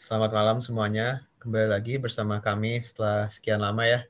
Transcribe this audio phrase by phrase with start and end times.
[0.00, 1.28] Selamat malam semuanya.
[1.44, 4.00] Kembali lagi bersama kami setelah sekian lama ya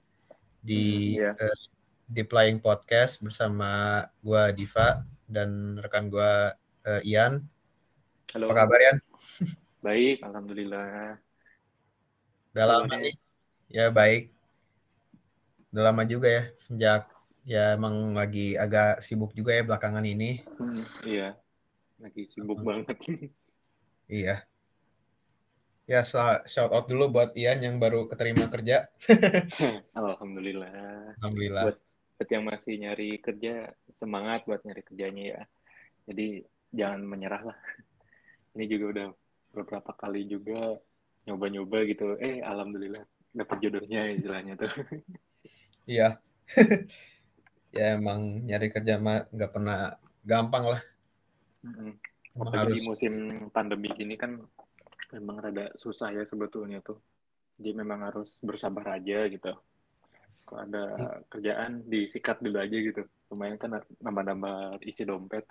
[0.62, 1.34] di Iya.
[1.34, 1.58] eh,
[2.06, 6.54] di Flying Podcast bersama gua Diva dan rekan gua
[6.86, 7.42] eh, Ian.
[8.30, 8.54] Halo.
[8.54, 8.98] Apa kabar Ian?
[9.82, 11.18] Baik, alhamdulillah.
[12.54, 13.10] Udah lama Kabarnya?
[13.10, 13.14] nih.
[13.66, 14.30] Ya baik.
[15.74, 17.02] Udah lama juga ya sejak
[17.42, 20.46] ya emang lagi agak sibuk juga ya belakangan ini.
[20.54, 21.34] Hmm, iya.
[21.98, 22.94] Lagi sibuk banget.
[24.10, 24.42] Iya.
[25.90, 28.86] Ya shout out dulu buat Ian yang baru keterima kerja.
[29.98, 30.70] alhamdulillah.
[31.18, 31.62] Alhamdulillah.
[31.66, 31.78] Buat
[32.20, 35.42] buat yang masih nyari kerja, semangat buat nyari kerjanya ya.
[36.06, 37.58] Jadi jangan menyerah lah.
[38.54, 39.08] Ini juga udah
[39.56, 40.78] beberapa kali juga
[41.26, 42.14] nyoba-nyoba gitu.
[42.20, 43.02] Eh, alhamdulillah
[43.34, 44.70] dapat jodohnya istilahnya tuh.
[45.90, 46.22] Iya.
[47.74, 50.82] ya emang nyari kerja mah nggak pernah gampang lah.
[52.36, 53.14] Apalagi harus di musim
[53.50, 54.38] pandemi gini kan
[55.14, 56.98] memang rada susah ya sebetulnya tuh.
[57.60, 59.52] Jadi memang harus bersabar aja gitu.
[60.48, 60.84] Kalau ada
[61.30, 63.02] kerjaan disikat dulu aja gitu.
[63.30, 65.44] Lumayan kan nambah-nambah isi dompet.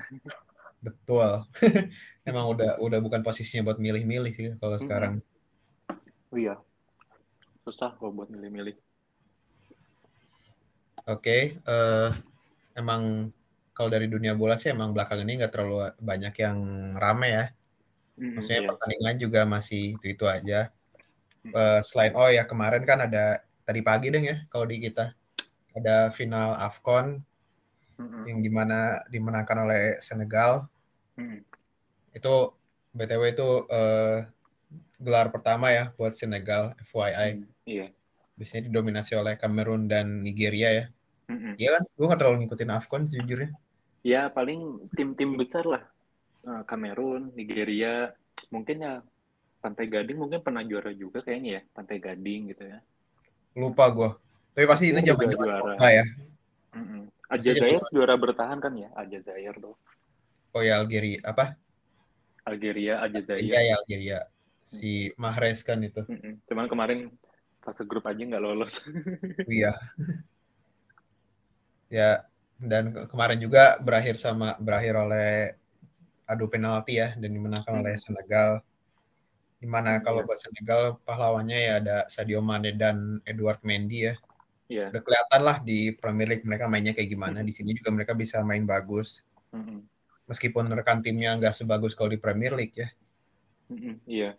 [0.85, 1.45] betul.
[2.29, 4.83] emang udah udah bukan posisinya buat milih-milih sih kalau Mm-mm.
[4.83, 5.13] sekarang.
[6.33, 6.55] Oh iya.
[7.65, 8.75] Susah kok buat milih-milih.
[11.09, 12.09] Oke, eh,
[12.77, 13.33] emang
[13.73, 16.57] kalau dari dunia bola sih emang belakangan ini nggak terlalu banyak yang
[16.99, 17.45] rame ya.
[18.19, 18.69] Mm-mm, Maksudnya iya.
[18.69, 20.67] pertandingan juga masih itu-itu aja.
[21.47, 21.53] Mm.
[21.55, 25.15] Eh, selain oh ya kemarin kan ada tadi pagi deng ya kalau di kita
[25.71, 27.23] ada final AFCON
[27.95, 30.67] Mm-mm, yang di mana dimenangkan oleh Senegal.
[31.15, 31.39] mm-mm.
[32.11, 32.59] Itu
[32.91, 34.27] BTW itu eh,
[34.99, 37.39] gelar pertama ya buat Senegal FYI.
[37.39, 37.87] Mm, Iya.
[38.35, 40.85] Biasanya didominasi oleh Kamerun dan Nigeria ya.
[41.31, 41.55] Mm-mm.
[41.55, 41.83] Iya kan?
[41.95, 43.51] Gue nggak terlalu ngikutin AFCON sejujurnya.
[44.03, 45.83] Ya paling tim-tim besar lah.
[46.39, 48.09] Eh, Kamerun, Nigeria,
[48.47, 48.93] mungkin ya
[49.59, 51.61] Pantai Gading mungkin pernah juara juga kayaknya ya.
[51.75, 52.79] Pantai Gading gitu ya.
[53.59, 54.09] Lupa gue.
[54.55, 55.59] Tapi pasti itu juga zaman juara.
[55.59, 56.05] Pogba ya.
[56.69, 57.01] Mm-mm.
[57.29, 59.75] Aljazair juara bertahan kan ya, Aljazair tuh.
[60.55, 61.59] Oh ya Algeria apa?
[62.47, 63.43] Algeria, Aljazair.
[63.43, 64.19] Iya ya Algeria.
[64.65, 66.01] Si Mahrez kan itu.
[66.07, 66.41] Mm-mm.
[66.49, 67.11] Cuman kemarin
[67.59, 68.87] fase grup aja nggak lolos.
[69.49, 69.75] Iya.
[71.89, 72.21] ya
[72.61, 75.57] dan ke- kemarin juga berakhir sama berakhir oleh
[76.29, 77.81] adu penalti ya dan dimenangkan Hmm.
[77.81, 78.61] oleh Senegal.
[79.59, 80.27] Di mana Hmm, kalau iya.
[80.29, 84.15] buat Senegal pahlawannya ya ada Sadio Mane dan Edward Mendy ya.
[84.69, 84.93] Iya.
[84.93, 87.41] Udah kelihatan lah di Premier League mereka mainnya kayak gimana.
[87.41, 87.47] Hmm.
[87.49, 89.25] Di sini juga mereka bisa main bagus.
[89.49, 89.81] Mm-mm.
[90.29, 92.89] Meskipun rekan timnya nggak sebagus kalau di Premier League ya.
[93.73, 93.97] Mm-mm.
[94.05, 94.37] Iya.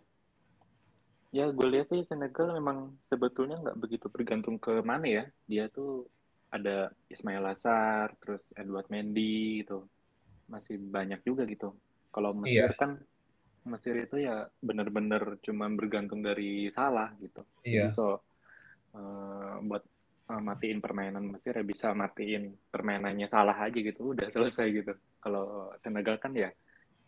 [1.31, 5.23] Ya, gue lihat sih Senegal memang sebetulnya nggak begitu bergantung ke mana ya.
[5.47, 6.07] Dia tuh
[6.51, 9.87] ada Ismail Assar, terus Edward Mendy gitu.
[10.51, 11.73] Masih banyak juga gitu.
[12.11, 12.75] Kalau Mesir Iya.
[12.75, 12.99] kan
[13.61, 17.41] Mesir itu ya benar-benar cuma bergantung dari Salah gitu.
[17.63, 17.93] Iya.
[17.93, 18.15] Jadi kalau
[18.99, 19.83] eh, buat
[20.31, 24.93] eh, matiin permainan Mesir ya bisa matiin permainannya salah aja gitu, udah selesai gitu.
[25.23, 26.49] Kalau Senegal kan ya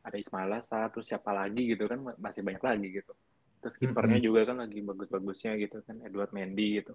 [0.04, 3.12] ada Ismail Assar, terus siapa lagi gitu kan masih banyak lagi gitu.
[3.64, 4.28] Terus kipernya Mm-mm.
[4.28, 6.94] juga kan lagi bagus-bagusnya gitu kan Edward Mendy gitu.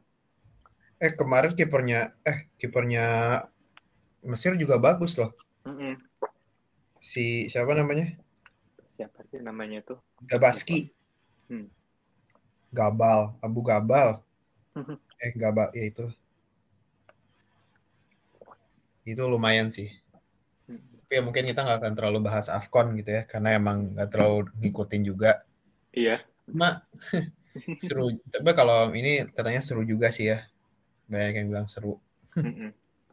[1.00, 3.04] Eh kemarin kipernya eh kipernya
[4.28, 5.32] Mesir juga bagus loh.
[5.64, 6.07] Mm-mm.
[6.98, 8.14] Si siapa namanya?
[8.98, 9.98] Siapa sih namanya tuh?
[10.26, 10.90] Gabaski.
[11.46, 11.70] Hmm.
[12.74, 14.20] Gabal, Abu Gabal.
[15.18, 16.06] Eh Gabal ya itu.
[19.02, 19.90] Itu lumayan sih.
[20.68, 24.46] Tapi ya mungkin kita nggak akan terlalu bahas Afcon gitu ya, karena emang nggak terlalu
[24.62, 25.42] ngikutin juga.
[25.90, 26.22] Iya.
[26.46, 26.86] Cuma
[27.82, 28.14] seru.
[28.30, 30.46] Coba kalau ini katanya seru juga sih ya.
[31.10, 31.98] Banyak yang bilang seru.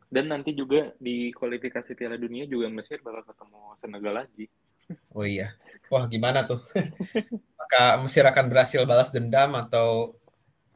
[0.09, 4.45] Dan nanti juga di kualifikasi Piala Dunia juga Mesir bakal ketemu Senegal lagi.
[5.11, 5.57] Oh iya.
[5.89, 6.61] Wah gimana tuh?
[7.59, 10.13] Maka Mesir akan berhasil balas dendam atau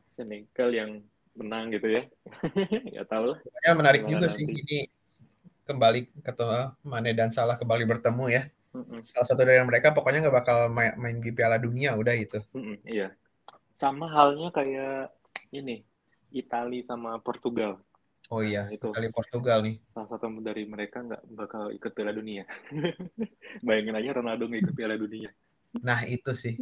[0.09, 0.91] Senegal yang
[1.37, 2.03] menang gitu ya.
[2.91, 3.39] Nggak tahu lah.
[3.63, 4.61] ya menarik Gimana juga sih nanti?
[4.65, 4.79] ini
[5.69, 8.43] kembali ketemu Mane dan Salah kembali bertemu ya.
[8.73, 9.01] Mm-mm.
[9.01, 12.41] Salah satu dari mereka pokoknya nggak bakal main, main di Piala Dunia udah itu.
[12.53, 13.13] Mm-mm, iya.
[13.77, 15.13] Sama halnya kayak
[15.55, 15.81] ini,
[16.29, 17.81] Itali sama Portugal.
[18.29, 18.87] Oh iya, Nah, itu.
[18.93, 19.81] Itali Portugal nih.
[19.89, 22.45] Salah satu dari mereka nggak bakal ikut Piala Dunia.
[23.65, 25.33] Bayangin aja Ronaldo nggak ikut Piala Dunia.
[25.81, 26.61] Nah itu sih.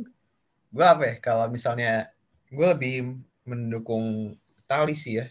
[0.72, 2.08] Gue apa ya, kalau misalnya
[2.48, 5.28] gue lebih mendukung Itali sih ya.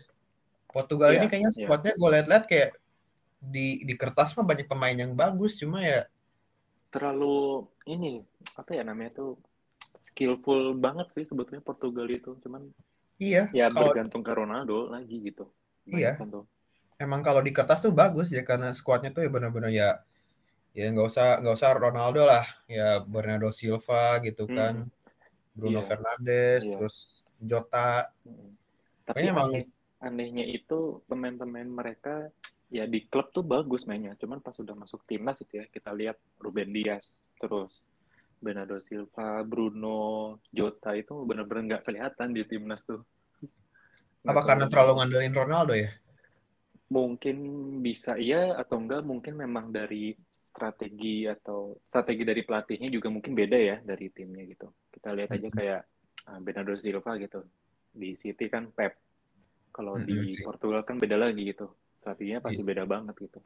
[0.69, 1.59] Portugal Iya, ini kayaknya iya.
[1.65, 2.71] squadnya gue lihat-lihat kayak
[3.41, 6.05] di di kertas mah banyak pemain yang bagus, cuma ya
[6.93, 8.21] Terlalu ini
[8.61, 9.41] apa ya namanya tuh
[10.05, 12.37] skillful banget sih sebetulnya Portugal itu.
[12.45, 12.69] Cuman
[13.17, 13.49] iya.
[13.57, 15.49] ya kalau bergantung ke Ronaldo lagi gitu.
[15.87, 16.19] Iya.
[16.19, 16.45] Tuh.
[16.97, 20.01] emang kalau di kertas tuh bagus ya karena squadnya tuh ya benar-benar ya
[20.73, 24.89] ya nggak usah nggak usah Ronaldo lah ya Bernardo Silva gitu kan
[25.53, 25.89] Bruno Iya.
[25.89, 26.73] Fernandes, Iya.
[26.77, 26.97] terus
[27.37, 28.13] Jota.
[28.25, 28.49] Mm.
[29.05, 29.65] Tapi Kayaknya emang- aneh,
[30.01, 32.29] anehnya itu pemain-pemain mereka
[32.69, 34.13] ya di klub tuh bagus mainnya.
[34.21, 37.73] Cuman pas sudah masuk timnas itu ya kita lihat Ruben Dias, terus
[38.37, 43.01] Bernardo Silva, Bruno, Jota itu benar-benar nggak kelihatan di timnas tuh.
[44.27, 45.91] Apa karena terlalu ngandelin Ronaldo ya?
[46.87, 47.37] Mungkin
[47.83, 50.15] bisa iya atau enggak mungkin memang dari
[50.47, 54.71] strategi atau strategi dari pelatihnya juga mungkin beda ya dari timnya gitu.
[54.95, 55.57] Kita lihat aja Mhm.
[55.59, 55.81] kayak
[56.31, 57.43] uh, Bernardo Silva gitu.
[57.91, 58.95] Di City kan Pep.
[59.75, 60.41] Kalau di sih.
[60.47, 61.67] Portugal kan beda lagi gitu.
[62.01, 62.69] Strateginya pasti Iya.
[62.71, 63.39] beda banget gitu.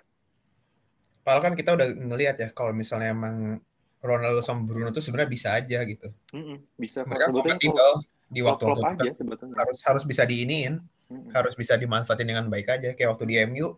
[1.25, 3.61] Padahal kan kita udah ngelihat ya kalau misalnya emang
[4.01, 6.09] Ronaldo sama Bruno tuh sebenarnya bisa aja gitu.
[6.33, 7.91] Mm-mm, bisa kok Mereka kompatibel
[8.35, 9.57] di waktu waktu aja sebetulnya.
[9.61, 10.75] harus harus bisa diiniin,
[11.11, 11.35] Mm-mm.
[11.35, 12.89] harus bisa dimanfaatin dengan baik aja.
[12.97, 13.69] Kayak waktu di MU,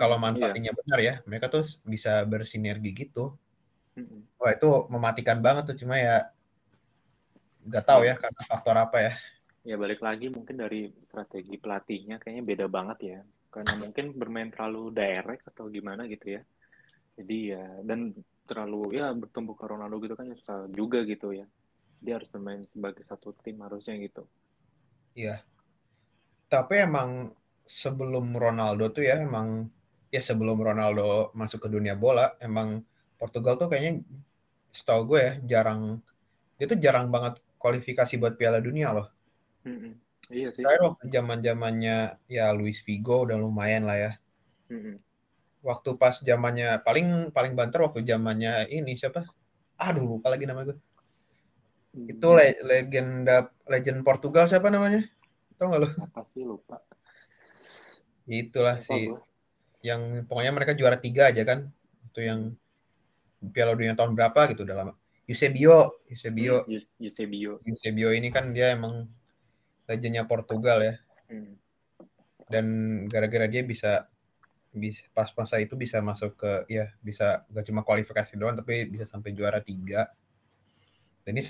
[0.00, 3.20] kalau Hmm, manfaatinnya benar ya, mereka tuh bisa bersinergi gitu.
[3.98, 4.22] Mm-mm.
[4.40, 6.14] Wah itu mematikan banget tuh, cuma ya
[7.66, 9.12] nggak tahu ya karena faktor apa ya.
[9.70, 13.18] Ya balik lagi mungkin dari strategi pelatihnya kayaknya beda banget ya.
[13.52, 16.42] Karena mungkin bermain terlalu direct atau gimana gitu ya.
[17.18, 18.00] Jadi ya dan
[18.48, 21.46] terlalu ya bertumbuh ke Ronaldo gitu kan ya susah juga gitu ya.
[22.00, 24.24] Dia harus bermain sebagai satu tim harusnya gitu.
[25.14, 25.44] Iya.
[26.48, 27.36] Tapi emang
[27.68, 29.70] sebelum Ronaldo tuh ya emang
[30.10, 32.82] ya sebelum Ronaldo masuk ke dunia bola emang
[33.14, 34.02] Portugal tuh kayaknya
[34.74, 36.02] setahu gue ya jarang
[36.58, 39.08] dia tuh jarang banget kualifikasi buat Piala Dunia loh.
[39.62, 39.94] Mm-mm.
[40.32, 40.62] Iya sih.
[40.64, 44.12] Terakhir waktu zaman zamannya ya Luis Figo udah lumayan lah ya.
[44.72, 44.96] Mm-mm.
[45.60, 49.28] Waktu pas zamannya paling paling banter waktu zamannya ini siapa?
[49.76, 50.76] Aduh lupa lagi nama gue.
[51.90, 55.02] Itu le- legenda legend Portugal siapa namanya?
[55.58, 55.88] Tahu nggak lo?
[56.00, 56.78] apa sih lupa.
[58.24, 59.18] Itulah Lupa si gua.
[59.82, 61.66] yang pokoknya mereka juara tiga aja kan
[62.06, 62.54] itu yang
[63.40, 64.92] Piala Dunia tahun berapa gitu udah lama
[65.24, 67.52] Eusebio Eusebio Hmm, Eus- Eusebio.
[67.64, 69.08] Eusebio ini kan dia emang
[69.88, 70.94] legendnya Portugal ya
[71.26, 71.56] Hmm.
[72.46, 72.66] dan
[73.06, 74.06] gara-gara dia bisa
[74.70, 79.02] bisa pas masa itu bisa masuk ke ya bisa gak cuma kualifikasi doang tapi bisa
[79.02, 80.06] sampai juara tiga
[81.24, 81.42] dan ini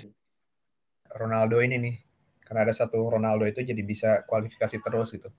[1.15, 1.95] Ronaldo ini nih
[2.43, 5.29] karena ada satu Ronaldo itu jadi bisa kualifikasi terus gitu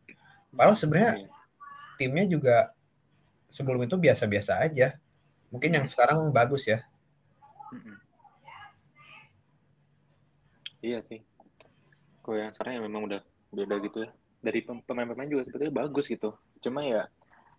[0.51, 1.29] padahal sebenarnya Iya.
[1.97, 2.57] timnya juga
[3.47, 4.97] sebelum itu biasa-biasa aja.
[5.53, 6.81] Mungkin yang sekarang bagus ya.
[10.83, 11.21] Iya sih.
[12.25, 13.21] Kalau yang sekarang ya memang udah
[13.53, 14.11] beda gitu ya.
[14.43, 16.35] Dari pem- pemain-pemain juga sebetulnya bagus gitu.
[16.59, 17.07] Cuma ya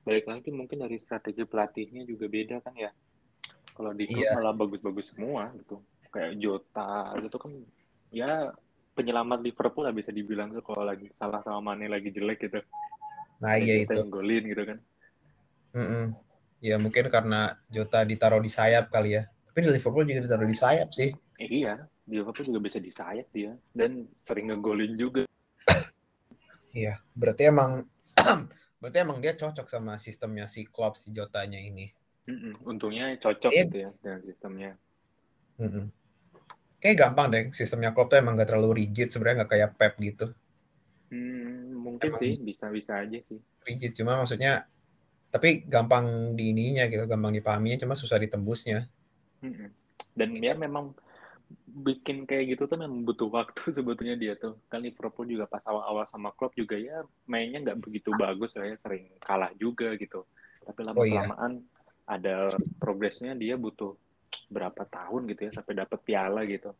[0.04, 2.92] balik lagi mungkin dari strategi pelatihnya juga beda kan ya.
[3.74, 4.36] Kalau di klub Iya.
[4.36, 5.80] malah bagus-bagus semua gitu.
[6.12, 7.51] Kayak Jota gitu kan
[8.13, 8.54] ya
[8.94, 12.62] penyelamat Liverpool lah bisa dibilang tuh kalau lagi salah sama Mane lagi jelek gitu.
[13.42, 13.94] Nah Ya, iya itu.
[13.98, 14.77] yang golin gitu kan.
[15.74, 16.13] Mm-mm.
[16.62, 19.25] Ya mungkin karena Jota ditaruh di sayap kali ya.
[19.50, 21.10] Tapi di Liverpool juga ditaruh di sayap sih.
[21.42, 25.25] Eh, iya, di Liverpool juga bisa disayat dia dan sering ngegolin juga.
[26.71, 27.01] Iya.
[27.18, 27.89] Berarti emang
[28.80, 31.89] berarti emang dia cocok sama sistemnya si Klopp si Jotanya ini.
[32.30, 32.62] Mm-mm.
[32.63, 33.63] Untungnya cocok Iya.
[33.68, 34.71] gitu ya dengan sistemnya.
[35.57, 35.86] Mm-mm.
[36.83, 40.35] Kayak gampang deh sistemnya Klopp tuh emang gak terlalu rigid sebenarnya gak kayak Pep gitu.
[41.07, 42.68] Hmm, mungkin Emang sih bisa.
[42.68, 43.39] bisa-bisa aja sih.
[43.63, 44.68] Rigid cuma maksudnya
[45.31, 48.91] tapi gampang di ininya gitu, gampang dipahaminya cuma susah ditembusnya.
[49.39, 49.71] Mm-mm.
[50.12, 50.91] Dan ya memang
[51.63, 54.60] bikin kayak gitu tuh memang butuh waktu sebetulnya dia tuh.
[54.67, 59.08] Kan Liverpool juga pas awal-awal sama klub juga ya mainnya nggak begitu bagus ya, sering
[59.24, 60.27] kalah juga gitu.
[60.67, 61.24] Tapi Oh, iya.
[62.03, 63.96] ada progresnya dia butuh
[64.50, 66.72] berapa tahun gitu ya sampai dapat piala gitu.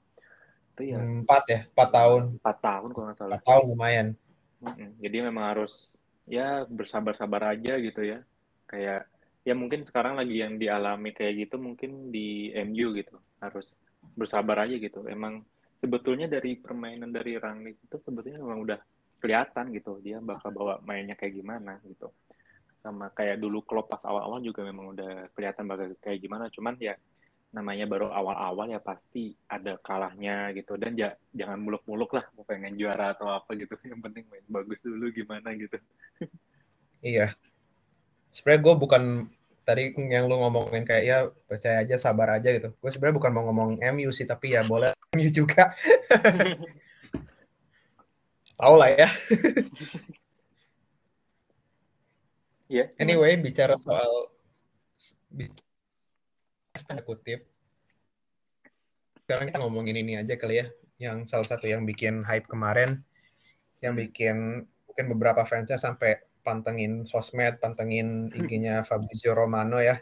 [0.74, 2.22] Itu ya Empat ya, empat tahun.
[2.42, 3.38] empat tahun kalau nggak salah.
[3.38, 4.08] Empat tahun lumayan.
[5.04, 5.92] Jadi memang harus
[6.26, 8.24] ya bersabar-sabar aja gitu ya.
[8.66, 9.06] Kayak
[9.44, 13.20] ya mungkin sekarang lagi yang dialami kayak gitu mungkin di MU gitu.
[13.44, 13.70] Harus
[14.16, 15.04] bersabar aja gitu.
[15.06, 15.44] Emang
[15.84, 18.80] sebetulnya dari permainan dari Rangnick itu sebetulnya memang udah
[19.20, 22.12] kelihatan gitu dia bakal bawa mainnya kayak gimana gitu.
[22.80, 26.48] Sama kayak dulu Klopp pas awal-awal juga memang udah kelihatan bakal kayak gimana.
[26.52, 26.96] Cuman ya
[27.54, 32.74] namanya baru awal-awal ya pasti ada kalahnya gitu dan ja- jangan muluk-muluk lah mau pengen
[32.74, 35.78] juara atau apa gitu yang penting main bagus dulu gimana gitu
[37.04, 37.36] Iya.
[38.32, 39.04] Sebenarnya gue bukan
[39.68, 42.72] tadi yang lu ngomongin kayak ya percaya aja sabar aja gitu.
[42.80, 45.68] Gue sebenarnya bukan mau ngomong MU sih tapi ya boleh MU juga.
[48.60, 49.10] Tahu lah ya.
[52.80, 54.32] ya Anyway, bicara soal
[56.88, 57.48] tanda kutip.
[59.24, 60.68] Sekarang kita ngomongin ini aja kali ya.
[61.00, 63.04] Yang salah satu yang bikin hype kemarin,
[63.80, 69.98] yang bikin mungkin beberapa fansnya sampai pantengin sosmed, pantengin IG-nya Fabrizio Romano ya.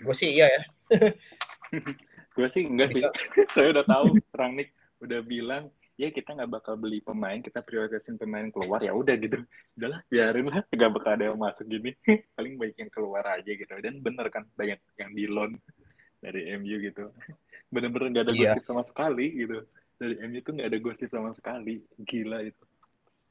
[0.00, 0.62] Gue sih iya ya.
[2.36, 3.04] gue sih enggak sih.
[3.54, 5.68] Saya udah tahu Rangnick udah bilang
[6.00, 8.80] ya kita nggak bakal beli pemain kita prioritasin pemain keluar.
[8.80, 9.44] Ya udah gitu.
[9.76, 10.64] Udahlah biarin lah.
[10.72, 11.92] Nggak bakal ada yang masuk gini.
[12.36, 13.74] Paling banyak yang keluar aja gitu.
[13.84, 15.60] Dan bener kan banyak yang di loan
[16.20, 17.08] dari MU gitu
[17.74, 18.52] bener-bener nggak ada Iya.
[18.52, 19.58] gosip sama sekali gitu
[19.96, 22.64] dari MU tuh nggak ada gosip sama sekali gila itu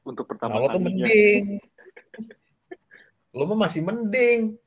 [0.02, 1.60] untuk pertama Nah, lo tuh mending.
[3.30, 4.58] Lo mah masih mending.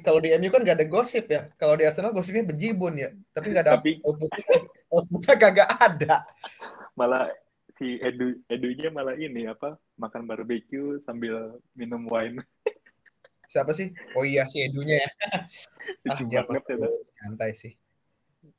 [0.00, 1.52] Kalau di MU kan gak ada gosip ya.
[1.54, 3.12] Kalau di Arsenal gosipnya bejibun ya.
[3.30, 4.00] Tapi gak ada Tapi-
[4.88, 6.24] outputnya, kagak ada.
[6.94, 7.26] malah
[7.74, 12.38] si Edu Edunya malah ini apa makan barbecue sambil minum wine
[13.48, 13.92] Siapa sih?
[14.16, 15.10] Oh iya si Edunya ya.
[16.12, 16.42] ah, ya
[17.20, 17.72] santai sih.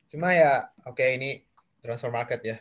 [0.10, 1.42] Cuma ya oke ini
[1.82, 2.58] transfer market ya.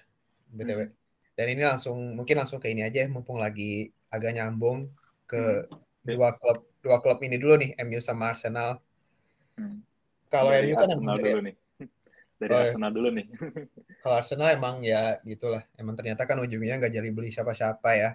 [0.55, 0.81] BTW.
[0.89, 0.95] Hmm.
[1.35, 4.89] Dan ini langsung mungkin langsung ke ini aja mumpung lagi agak nyambung
[5.27, 5.67] ke
[6.05, 6.21] Hmm.
[6.21, 8.77] dua klub dua klub ini dulu nih MU sama Arsenal.
[9.57, 9.81] Hmm.
[10.29, 11.57] Kalau MU kan Arsenal dulu nih
[12.41, 12.65] dari Oh, iya.
[12.69, 13.27] Arsenal dulu nih
[14.05, 15.65] kalau Arsenal emang ya gitulah.
[15.81, 18.11] Emang ternyata kan ujungnya nggak jadi beli siapa-siapa ya.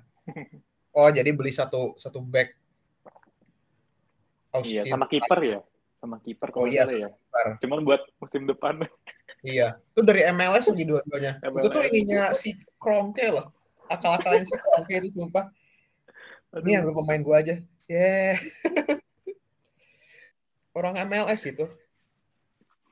[0.93, 2.53] Oh jadi beli satu satu back.
[4.65, 5.59] Iya Austin sama kiper ya
[5.99, 7.47] sama kiper Oh kalau iya, salah ya kiper.
[7.61, 8.75] cuman buat musim depan
[9.39, 11.39] Iya, itu dari MLS lagi dua-duanya.
[11.39, 11.91] Itu tuh MLS.
[11.95, 13.47] ininya si Kroenke loh.
[13.87, 15.47] Akal-akalin si Kroenke itu sumpah.
[16.59, 17.55] Ini ambil pemain gua aja.
[17.87, 18.35] Yeah.
[20.77, 21.71] Orang MLS itu.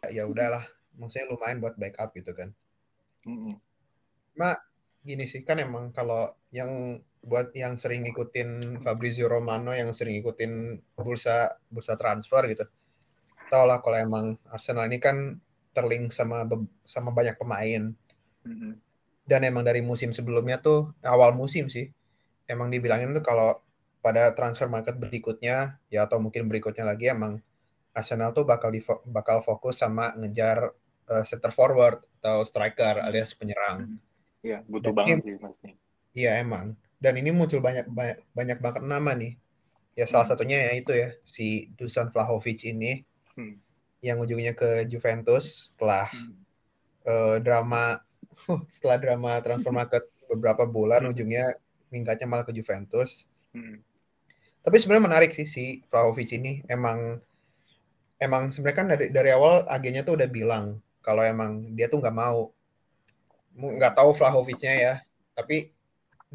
[0.07, 0.63] Ya udahlah,
[0.95, 2.55] maksudnya lumayan buat backup gitu kan.
[3.27, 3.59] Mm-mm.
[5.03, 10.81] Gini sih kan emang kalau yang buat yang sering ngikutin Fabrizio Romano yang sering ngikutin
[10.95, 12.65] bursa bursa transfer gitu.
[13.47, 15.39] Tau lah kalau emang Arsenal ini kan
[15.71, 16.43] terlink sama
[16.83, 17.93] sama banyak pemain.
[18.47, 18.79] Mm-mm.
[19.27, 21.91] dan emang dari musim sebelumnya tuh awal musim sih
[22.47, 23.59] emang dibilangin tuh kalau
[23.99, 27.43] pada transfer market berikutnya ya atau mungkin berikutnya lagi emang
[27.91, 30.71] Arsenal tuh bakal di bakal fokus sama ngejar
[31.11, 33.07] uh, center forward atau striker Hmm.
[33.09, 33.99] alias penyerang.
[34.45, 35.69] Iya, butuh Dan banget sih pasti.
[36.13, 36.77] Iya emang.
[36.97, 39.33] Dan ini muncul banyak banyak, banyak banget nama nih.
[39.97, 40.33] Ya salah Hmm.
[40.33, 43.01] satunya ya itu ya si Dusan Vlahovic ini
[43.37, 43.57] Hmm.
[44.01, 46.33] yang ujungnya ke Juventus setelah Hmm.
[47.07, 48.01] eh, drama
[48.73, 51.11] setelah drama transfer market beberapa bulan Hmm.
[51.13, 51.45] ujungnya
[51.93, 53.25] minggatnya malah ke Juventus.
[53.53, 53.81] Hmm.
[54.65, 57.21] Tapi sebenarnya menarik sih si Vlahovic ini emang
[58.19, 60.65] emang sebenarnya kan dari dari awal agennya tuh udah bilang
[61.05, 62.51] kalau emang dia tuh nggak mau
[63.57, 64.93] nggak tahu Vlahovicnya ya
[65.33, 65.73] tapi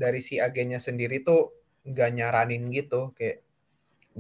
[0.03, 1.41] dari si agennya sendiri tuh
[1.91, 3.39] nggak nyaranin gitu kayak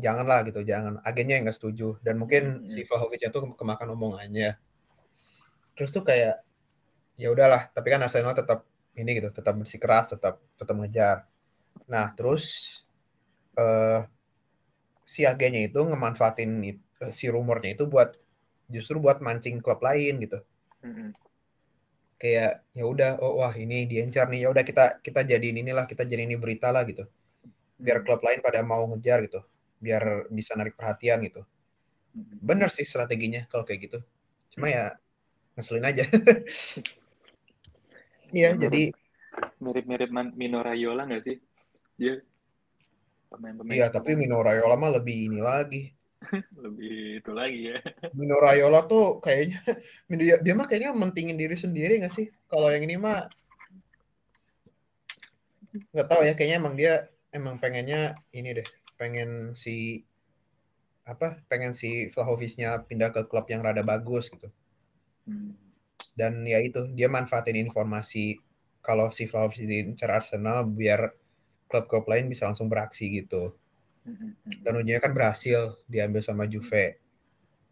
[0.04, 2.68] janganlah gitu jangan agennya yang nggak setuju dan mungkin Hmm.
[2.72, 4.50] si Vlahovicnya tuh kemakan omongannya
[5.76, 6.36] terus tuh kayak
[7.20, 8.64] ya udahlah tapi kan Arsenal tetap
[8.96, 11.16] ini gitu tetap bersikeras tetap tetap ngejar
[11.88, 12.44] nah terus
[13.58, 14.00] eh
[15.12, 18.16] si agennya itu ngemanfaatin eh, si rumornya itu buat
[18.72, 20.40] justru buat mancing klub lain gitu
[20.82, 21.12] Mm-mm.
[22.22, 26.06] Kayak ya udah oh wah ini diencar nih ya udah kita kita jadiin inilah kita
[26.06, 27.02] jadiin ini berita lah gitu.
[27.82, 29.42] Biar klub lain pada mau ngejar gitu.
[29.82, 31.42] Biar bisa narik perhatian gitu.
[32.12, 32.44] Mm-mm.
[32.44, 33.98] bener sih strateginya kalau kayak gitu.
[34.54, 34.94] Cuma ya
[35.58, 36.06] ngeselin aja.
[38.32, 38.88] Iya jadi
[39.60, 41.36] mirip-mirip Mino Raiola nggak sih?
[42.00, 42.16] Dia
[43.32, 45.92] pemain-pemain iya tapi Mino Raiola mah lebih ini lagi
[46.64, 47.78] lebih itu lagi ya.
[48.14, 49.60] Mino Raiola tuh kayaknya
[50.20, 53.26] dia, dia mah kayaknya mentingin diri sendiri nggak sih kalau yang ini mah
[55.92, 56.92] nggak tahu ya kayaknya emang dia
[57.32, 58.68] emang pengennya ini deh
[59.00, 60.04] pengen si
[61.02, 64.48] apa pengen si Vlahovicnya pindah ke klub yang rada bagus gitu
[65.22, 65.54] Hmm.
[66.18, 68.42] dan ya itu dia manfaatin informasi
[68.82, 71.14] kalau si Vlahovic diincar Arsenal biar
[71.70, 73.54] klub-klub lain bisa langsung beraksi gitu.
[74.64, 75.60] Dan ujungnya kan berhasil
[75.92, 76.98] diambil sama Juve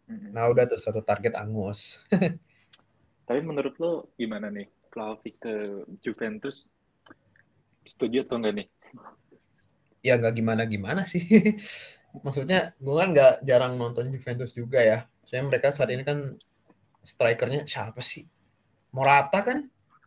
[0.09, 0.31] Mm-mm.
[0.31, 2.03] nah udah tuh satu target angus
[3.27, 4.67] Tapi menurut lo gimana nih?
[4.91, 5.53] Vlahovic ke
[6.03, 6.67] Juventus
[7.87, 8.67] setuju atau enggak nih?
[10.07, 11.21] ya nggak gimana gimana sih
[12.25, 16.35] maksudnya gue kan nggak jarang nonton Juventus juga ya soalnya mereka saat ini kan
[17.05, 18.25] strikernya siapa sih
[18.95, 19.59] Morata kan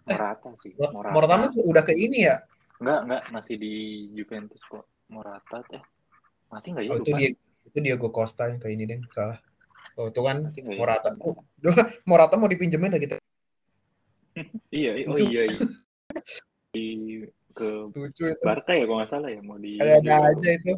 [0.04, 0.72] Morata sih.
[0.92, 1.48] Morata, Morata.
[1.64, 2.36] udah ke ini ya
[2.80, 3.72] Enggak, enggak masih di
[4.12, 4.84] Juventus kok.
[5.08, 5.82] Morata teh.
[6.54, 6.90] Masih enggak ya?
[6.94, 7.30] oh, itu dia.
[7.66, 9.42] Itu Diego Costa yang ke ini deh salah.
[9.98, 10.80] Oh itu kan Masih enggak ya?
[10.80, 11.34] Morata oh,
[12.08, 13.10] Morata mau dipinjemin lagi
[14.70, 15.06] Iya, iya.
[15.10, 15.42] oh iya.
[15.50, 15.66] iya.
[16.70, 16.86] Di
[17.54, 18.42] ke lucu itu.
[18.46, 20.74] Barca ya kalau nggak salah ya mau di ada-ada aja itu.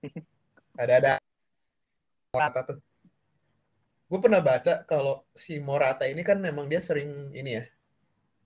[0.80, 1.20] Ada-ada
[2.32, 2.78] Morata tuh.
[4.08, 7.64] Gue pernah baca kalau si Morata ini kan emang dia sering ini ya.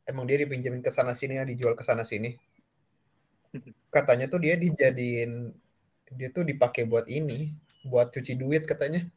[0.04, 2.34] Emang dia dipinjemin ke sana sini ya dijual ke sana sini.
[3.94, 5.54] Katanya tuh dia dijadiin
[6.12, 9.08] dia tuh dipakai buat ini buat cuci duit katanya.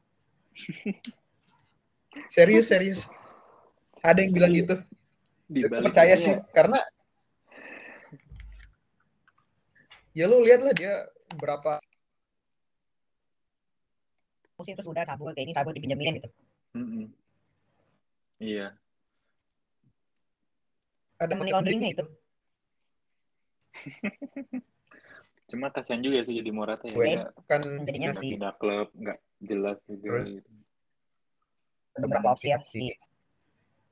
[2.33, 3.05] Serius serius.
[4.01, 4.75] Ada yang bilang gitu.
[5.79, 6.75] percaya sih ya, karena
[10.11, 11.07] ya lu lihat lah dia
[11.39, 11.79] berapa.
[14.59, 16.29] Musim terus udah kabur kayak ini kabur dipinjemin gitu.
[18.41, 18.73] Iya.
[21.17, 22.05] Ada money launderingnya itu
[25.57, 28.37] cuma kasihan juga sih jadi Morata ya kan Jadinya sih.
[28.37, 30.29] pindah klub nggak jelas juga Terus?
[30.37, 30.49] gitu.
[31.97, 32.93] beberapa opsi ya si si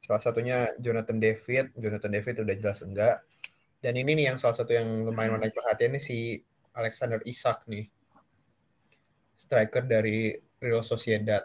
[0.06, 3.26] salah satunya Jonathan David Jonathan David udah jelas enggak
[3.82, 6.18] dan ini nih yang salah satu yang lumayan menarik perhatian nih si
[6.78, 7.90] Alexander Isak nih
[9.34, 11.42] striker dari Real Sociedad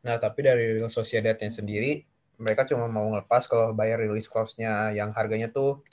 [0.00, 2.00] nah tapi dari Real Sociedadnya sendiri
[2.40, 5.84] mereka cuma mau ngelepas kalau bayar release clause-nya yang harganya tuh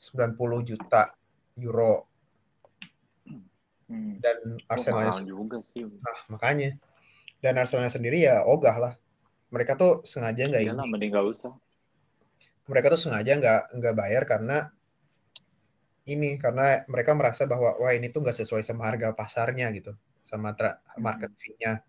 [0.00, 0.34] 90
[0.66, 1.14] juta
[1.60, 2.11] euro
[3.92, 4.16] Hmm.
[4.24, 6.80] dan Oh, Arsenalnya juga sih Nah, makanya.
[7.44, 8.92] Dan Arsenalnya sendiri ya ogah lah.
[9.52, 10.72] Mereka tuh sengaja nggak ini.
[10.72, 11.52] mending nggak usah
[12.64, 14.72] Mereka tuh sengaja nggak nggak bayar karena
[16.08, 19.92] ini karena mereka merasa bahwa wah ini tuh nggak sesuai sama harga pasarnya gitu,
[20.24, 21.04] sama tra- Hmm.
[21.04, 21.84] market fee-nya.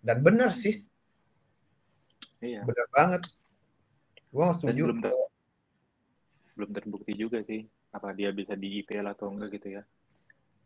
[0.00, 0.84] Dan benar sih,
[2.40, 3.22] iya benar banget.
[4.32, 4.88] Gua setuju.
[4.88, 5.12] belum ter
[6.54, 9.82] belum terbukti juga sih apa dia bisa di IPL atau enggak gitu ya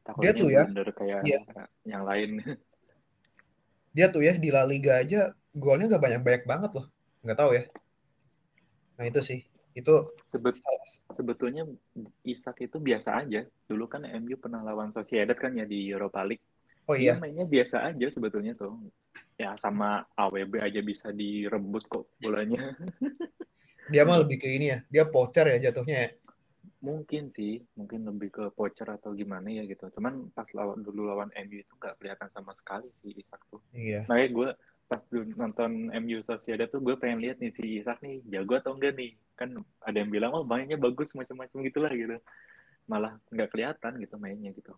[0.09, 0.65] takutnya tuh ya,
[0.97, 1.39] kayak iya.
[1.85, 2.41] yang lain
[3.93, 6.87] Dia tuh ya di La Liga aja golnya nggak banyak-banyak banget loh.
[7.25, 7.65] Nggak tahu ya.
[8.95, 9.41] Nah itu sih,
[9.75, 9.95] itu
[10.29, 10.55] Sebet
[11.13, 11.67] sebetulnya
[12.23, 16.45] Isak itu biasa aja dulu kan MU pernah lawan Sociedad kan ya di Europa League
[16.87, 18.77] oh dia iya, mainnya biasa aja sebetulnya tuh
[19.41, 22.75] ya sama AWB aja bisa direbut kok bolanya
[23.89, 24.79] dia mah lebih ke ini ya.
[24.89, 26.11] Dia pocher ya jatuhnya ya.
[26.79, 29.91] Mungkin sih mungkin lebih ke pocher atau gimana ya gitu.
[29.99, 33.63] Cuman pas lawan dulu lawan MU itu nggak kelihatan sama sekali si Isak tuh.
[33.75, 34.07] Iya.
[34.07, 34.49] makanya gue
[34.89, 38.79] pas dulu nonton MU Sociedad tuh gue pengen lihat nih si Isak nih jago atau
[38.79, 39.19] enggak nih.
[39.35, 42.17] Kan ada yang bilang oh mainnya bagus macam-macam gitulah gitu.
[42.87, 44.73] Malah nggak kelihatan gitu mainnya gitu.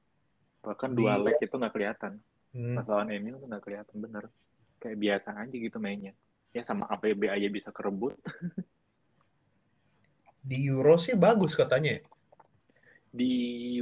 [0.65, 2.21] Bahkan dua leg itu nggak kelihatan.
[2.51, 2.75] Hmm.
[2.75, 4.25] pas lawan MU tuh nggak kelihatan bener.
[4.81, 6.17] Kayak biasa aja gitu mainnya.
[6.51, 8.19] Ya sama APB aja bisa kerebut
[10.51, 11.95] Di Euro sih bagus katanya.
[11.95, 12.03] ya.
[13.11, 13.31] di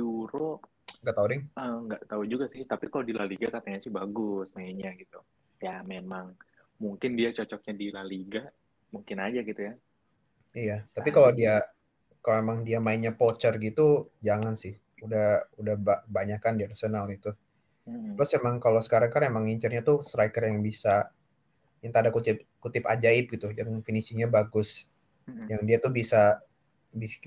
[0.01, 0.61] Euro
[1.05, 1.43] Nggak tahu ding.
[1.53, 5.21] eh, nggak tahu juga sih tapi kalau di La Liga katanya sih bagus mainnya gitu
[5.61, 6.33] ya memang
[6.81, 8.49] mungkin dia cocoknya di La Liga
[8.89, 9.75] mungkin aja gitu ya
[10.57, 11.39] Iya, tapi Nah, kalau gitu.
[11.45, 11.55] dia
[12.25, 14.81] kalau emang dia mainnya pocher gitu, jangan sih.
[15.05, 17.31] Udah udah ba- banyak kan di Arsenal itu.
[17.85, 18.17] Mm-mm.
[18.17, 21.13] Terus emang kalau sekarang kan emang ngincernya tuh striker yang bisa
[21.85, 24.89] yang tanda kutip kutip ajaib gitu, yang finishingnya bagus,
[25.29, 25.53] Mm-mm.
[25.53, 26.48] yang dia tuh bisa bis-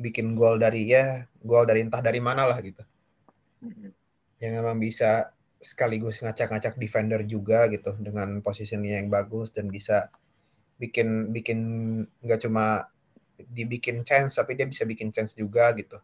[0.01, 2.81] bikin gol dari ya gol dari entah dari mana lah gitu.
[3.61, 3.91] Mm-mm.
[4.41, 10.09] Yang emang bisa sekaligus ngacak-ngacak defender juga gitu dengan posisinya yang bagus dan bisa
[10.81, 11.59] bikin bikin
[12.25, 12.89] nggak cuma
[13.37, 16.01] dibikin chance tapi dia bisa bikin chance juga gitu.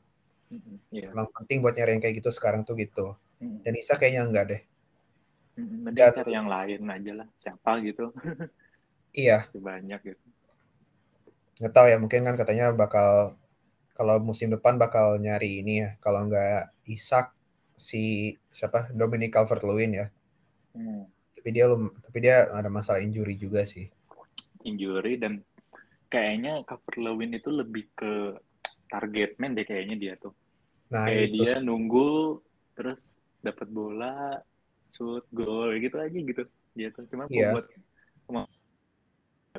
[0.54, 0.78] Mm-mm.
[0.94, 1.12] Iya.
[1.12, 3.18] Emang penting buat nyari yang kayak gitu sekarang tuh gitu.
[3.42, 3.66] Mm-mm.
[3.66, 4.62] Dan Isa kayaknya enggak deh.
[5.58, 8.14] Mending dan- cari yang lain aja lah siapa gitu
[9.10, 10.26] Iya, banyak gitu
[11.58, 13.34] nggak tahu ya mungkin kan katanya bakal
[13.98, 15.90] kalau musim depan bakal nyari ini ya.
[15.98, 17.34] Kalau enggak Isak
[17.74, 20.08] si siapa Dominic Calvert-Lewin ya.
[20.78, 21.10] Hmm.
[21.34, 23.90] Tapi dia lum, tapi dia ada masalah injury juga sih.
[24.62, 25.40] injury dan
[26.12, 28.36] kayaknya cover Lewin itu lebih ke
[28.92, 30.36] target man deh kayaknya dia tuh
[30.92, 32.40] Nah, kayak itu dia nunggu
[32.76, 34.40] terus dapat bola
[34.92, 36.44] shoot gol gitu aja gitu
[36.76, 37.56] dia tuh cuma Iya.
[37.56, 37.66] buat
[38.28, 38.42] cuma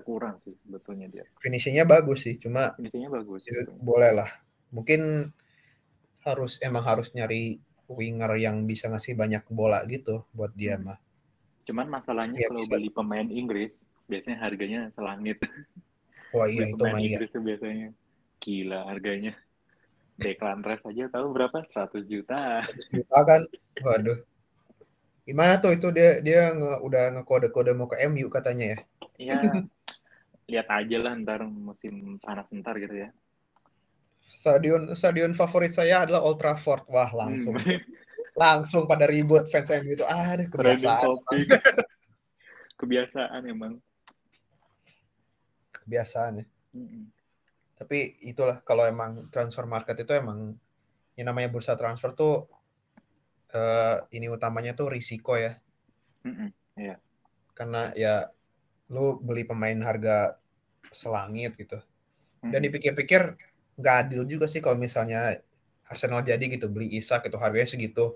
[0.00, 4.30] kurang sih sebetulnya dia finishingnya bagus sih, cuma finishingnya bagus ya, boleh lah.
[4.68, 5.32] Mungkin
[6.20, 7.56] harus emang harus nyari
[7.88, 10.92] winger yang bisa ngasih banyak bola gitu buat dia Hmm.
[10.92, 10.98] mah.
[11.64, 12.72] cuman masalahnya Iya, kalau bisa.
[12.76, 13.72] beli pemain Inggris
[14.04, 15.36] biasanya harganya selangit
[16.32, 17.08] Wah beli iya itu mah iya.
[17.16, 17.88] Inggris biasanya
[18.40, 19.32] gila harganya
[20.16, 23.40] Declan Rice aja tahu berapa 100 juta 100 juta kan.
[23.80, 24.18] Waduh.
[25.28, 28.78] Gimana tuh itu dia dia nge, udah ngekode-kode mau ke MU katanya ya.
[29.20, 29.40] ya
[30.48, 33.12] lihat aja lah ntar musim panas ntar gitu ya
[34.24, 36.88] Stadion stadion favorit saya adalah Old Trafford.
[36.88, 37.80] Wah, langsung Hmm.
[38.36, 40.04] langsung pada ribut fans MU itu.
[40.08, 41.16] Ah, deh, Trending kebiasaan.
[42.80, 43.72] kebiasaan emang
[45.84, 46.46] Kebiasaan ya.
[46.76, 47.04] Mm-mm.
[47.76, 50.52] Tapi itulah kalau emang transfer market itu emang
[51.16, 52.44] yang namanya bursa transfer tuh
[53.54, 55.56] eh, ini utamanya tuh risiko ya.
[56.24, 56.52] Mm-mm.
[57.56, 58.30] Karena ya
[58.92, 60.38] lu beli pemain harga
[60.92, 61.78] selangit gitu.
[62.42, 62.66] Dan Mm-mm.
[62.70, 63.22] dipikir-pikir
[63.78, 65.38] nggak adil juga sih kalau misalnya
[65.88, 68.14] Arsenal jadi gitu beli Isak itu harganya segitu.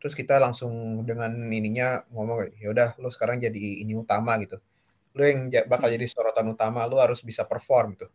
[0.00, 4.60] Terus kita langsung dengan ininya ngomong ya udah lu sekarang jadi ini utama gitu.
[5.16, 8.08] Lu yang bakal jadi sorotan utama lu harus bisa perform gitu.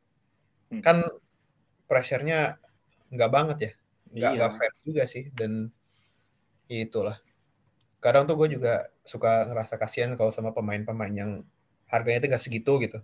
[0.69, 0.85] Hmm.
[0.85, 1.01] kan
[1.89, 2.61] pressure-nya
[3.09, 3.71] nggak banget ya
[4.13, 4.57] nggak Iya.
[4.57, 5.73] fair juga sih dan
[6.69, 7.17] ya itulah
[7.99, 11.31] kadang tuh gue juga suka ngerasa kasihan kalau sama pemain-pemain yang
[11.89, 12.99] harganya tuh nggak segitu gitu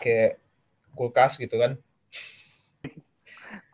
[0.00, 0.40] kayak
[0.94, 1.76] kulkas gitu kan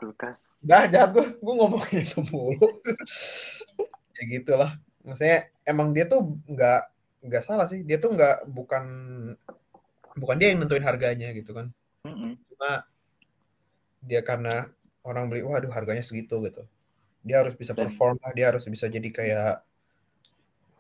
[0.01, 2.81] kulkas Dah jahat gue, gue ngomongin itu mulu.
[4.17, 4.77] ya gitulah.
[5.05, 6.81] Maksudnya emang dia tuh nggak
[7.25, 7.85] nggak salah sih.
[7.85, 8.85] Dia tuh nggak bukan
[10.17, 11.73] bukan dia yang nentuin harganya gitu kan.
[12.05, 12.37] Mm-mm.
[12.49, 12.85] Cuma
[14.05, 14.69] dia karena
[15.05, 16.65] orang beli, waduh harganya segitu gitu.
[17.21, 18.33] Dia harus bisa perform lah.
[18.33, 19.63] Dia harus bisa jadi kayak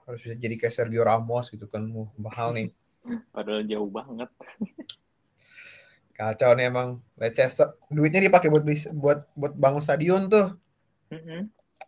[0.09, 1.87] harus bisa jadi kayak Sergio Ramos gitu kan.
[2.17, 2.69] Mahal nih.
[3.35, 4.29] padahal jauh banget
[6.21, 7.81] Kacau nih emang Leicester.
[7.89, 8.61] Duitnya dipakai buat
[8.93, 10.53] buat buat bangun stadion tuh.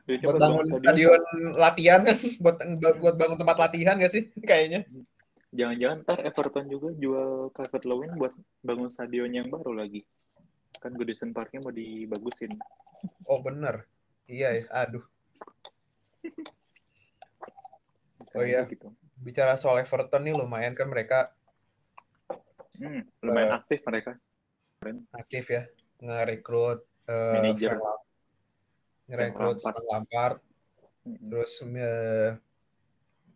[0.08, 1.20] Duitnya buat bangun bangun stadion
[1.52, 2.56] latihan kan buat
[2.96, 4.88] buat bangun tempat latihan gak sih kayaknya
[5.52, 8.32] Jangan-jangan ntar Everton juga jual Calvert Lewin buat
[8.64, 10.00] bangun stadion yang baru lagi.
[10.80, 12.56] Kan Goodison Parknya mau dibagusin.
[13.28, 13.84] oh bener
[14.32, 15.04] iya ya aduh
[18.32, 18.64] Oh iya.
[18.64, 18.88] Gitu.
[19.20, 21.36] bicara soal Everton nih lumayan kan mereka
[22.80, 24.12] Hmm, lumayan Eh, aktif mereka.
[25.12, 25.62] aktif ya
[26.00, 27.76] ngerekrut eh, Manajer.
[27.76, 28.06] Frank Lam-
[29.06, 29.56] ngerekrut.
[29.60, 30.36] Frank Lampard
[31.04, 31.28] Mm-mm.
[31.28, 32.30] terus eh,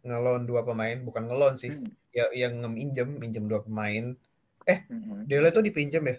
[0.01, 4.17] ngelon dua pemain bukan ngelon sih Hmm, ya yang ngeminjem minjem dua pemain
[4.65, 5.29] mm-mm.
[5.29, 6.17] Dele tuh dipinjam ya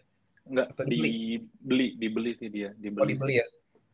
[0.48, 3.12] Enggak, Atau dibeli, dibeli sih dia, oh dibeli.
[3.12, 3.46] dibeli ya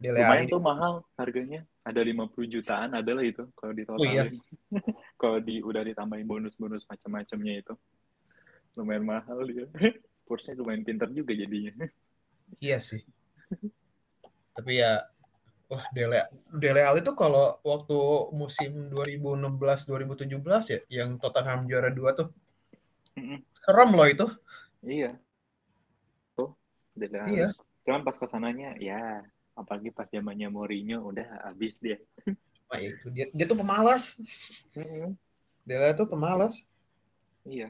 [0.04, 1.64] Dele Lumayan tuh mahal harganya.
[1.88, 4.28] Ada 50 jutaan adalah itu kalau Oh iya.
[4.28, 4.36] ditotalin.
[5.22, 7.74] kalau di udah ditambahin bonus-bonus macam-macamnya itu.
[8.76, 9.64] Lumayan mahal dia.
[10.28, 11.88] Spursnya lumayan pinter juga jadinya.
[12.60, 13.00] Iya sih.
[14.52, 15.08] Tapi ya,
[15.72, 17.96] wah Dele Dele Alli tuh kalau waktu
[18.36, 20.36] musim 2016-2017
[20.68, 22.28] ya, yang Tottenham juara dua tuh
[23.64, 24.28] serem loh itu.
[24.84, 25.16] Iya.
[26.36, 26.52] Tuh,
[26.92, 27.36] Dele Alli.
[27.40, 27.48] Iya.
[27.88, 31.98] Cuman pas ke sananya, ya apalagi pas zamannya Mourinho udah habis dia.
[32.74, 34.18] Nah, itu dia dia tuh pemalas.
[35.62, 36.66] Dele tuh pemalas.
[37.46, 37.70] Iya.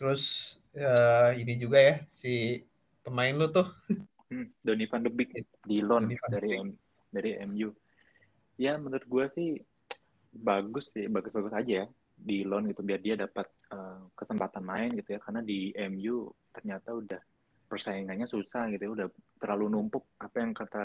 [0.00, 2.64] Terus ya, ini juga ya si
[3.04, 3.68] pemain lu tuh.
[4.30, 6.56] Hmm, Donny van de Beek di loan dari.
[6.56, 6.72] M,
[7.10, 7.74] dari MU.
[8.56, 9.48] Ya menurut gue sih
[10.30, 11.86] bagus sih, bagus-bagus aja ya
[12.20, 16.92] di loan gitu biar dia dapat eh, kesempatan main gitu ya karena di MU ternyata
[16.92, 17.20] udah
[17.70, 19.06] persaingannya susah gitu ya udah
[19.38, 20.82] terlalu numpuk apa yang kata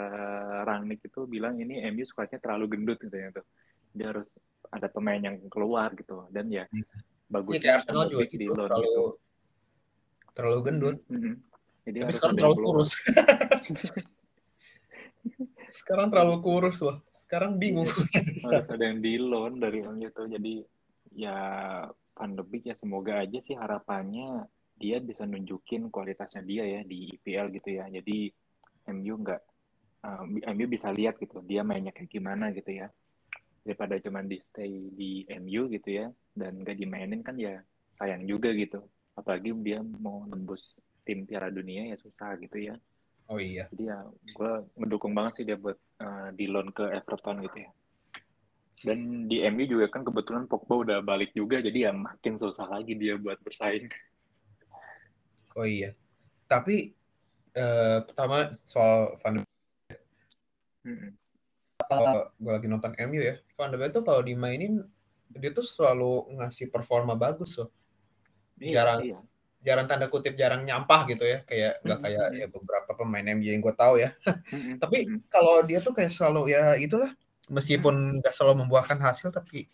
[0.62, 3.42] Rangnick itu bilang ini MU squadnya terlalu gendut gitu ya tuh
[3.90, 4.30] dia harus
[4.70, 6.86] ada pemain yang keluar gitu dan ya Iya.
[6.86, 9.04] Iya bagusnya kayak Van Arsenal juga di gitu, loan terlalu gitu.
[10.30, 10.96] terlalu gendut.
[11.10, 11.34] Mhm.
[11.86, 12.68] Jadi Tapi harus sekarang terlalu keluar.
[12.70, 12.90] kurus.
[15.82, 16.96] sekarang terlalu kurus loh.
[17.26, 17.90] Sekarang bingung.
[18.46, 20.54] harus ada yang di loan dari orang itu jadi
[21.18, 21.38] ya
[22.14, 27.12] Van de Beek ya semoga aja sih harapannya dia bisa nunjukin kualitasnya dia ya di
[27.20, 28.30] IPL gitu ya jadi
[28.92, 29.42] MU nggak
[30.04, 32.88] eh, MU bisa lihat gitu dia mainnya kayak gimana gitu ya
[33.66, 37.58] daripada cuma di stay di MU gitu ya dan nggak dimainin kan ya
[37.98, 38.84] sayang juga gitu
[39.16, 40.62] apalagi dia mau nembus
[41.02, 42.76] tim Piala Dunia ya susah gitu ya
[43.26, 43.66] Oh iya.
[43.74, 47.70] jadi ya gue mendukung banget sih dia buat eh, di loan ke Everton gitu ya.
[48.86, 52.94] Dan di MU juga kan kebetulan Pogba udah balik juga, jadi ya makin susah lagi
[52.94, 53.90] dia buat bersaing.
[55.56, 55.96] Oh iya.
[56.46, 56.92] Tapi
[57.56, 59.98] eh, pertama soal Van de Beek,
[60.84, 61.10] Mm-mm.
[61.88, 64.84] kalau gue lagi nonton MU ya, Van de Beek tuh kalau dimainin
[65.32, 67.72] dia tuh selalu ngasih performa bagus loh.
[68.60, 69.00] Iya, Jarang.
[69.02, 69.18] iya.
[69.66, 73.58] Jarang tanda kutip jarang nyampah gitu ya, kayak nggak kayak ya beberapa pemain MU yang
[73.64, 74.14] gue tahu ya.
[74.82, 77.10] Tapi kalau dia tuh kayak selalu ya itulah
[77.50, 79.66] meskipun nggak selalu membuahkan hasil tapi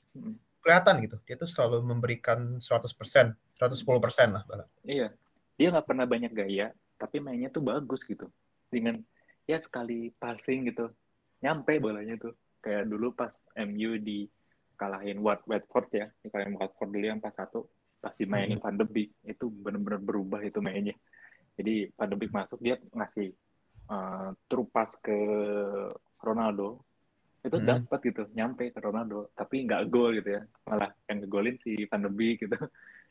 [0.65, 1.17] kelihatan gitu.
[1.29, 4.69] Dia tuh selalu memberikan 100%, 110% lah bahkan.
[4.87, 5.13] Iya,
[5.57, 8.29] dia nggak pernah banyak gaya, tapi mainnya tuh bagus gitu.
[8.73, 8.99] Dengan
[9.45, 10.89] ya sekali passing gitu,
[11.43, 12.35] nyampe bolanya tuh.
[12.63, 14.31] Kayak dulu pas MU di
[14.79, 17.67] kalahin Wat Watford ya, dikalahin Watford dulu yang pas satu,
[18.03, 20.95] pas dimainin Van de Beek itu benar-benar berubah itu mainnya.
[21.59, 23.31] Jadi Van de Beek masuk dia ngasih
[23.91, 25.15] uh, true pass ke
[26.23, 26.87] Ronaldo,
[27.43, 27.67] itu Hmm.
[27.67, 32.03] dapat gitu, nyampe ke Ronaldo, tapi nggak gol gitu ya, malah yang ngegolin si Van
[32.03, 32.57] de Beek gitu.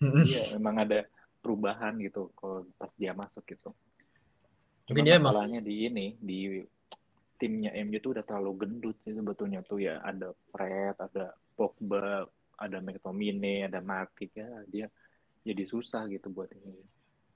[0.01, 1.05] Iya, memang ada
[1.41, 3.73] perubahan gitu kalau pas dia masuk gitu.
[4.85, 6.61] Tapi Cuma dia emang masalahnya di ini di
[7.41, 12.29] timnya MU tuh udah terlalu gendut sih sebetulnya tuh ya ada Fred, ada Pogba,
[12.61, 14.85] ada McTominay, ada Matic ya dia
[15.41, 16.77] jadi susah gitu buat ini.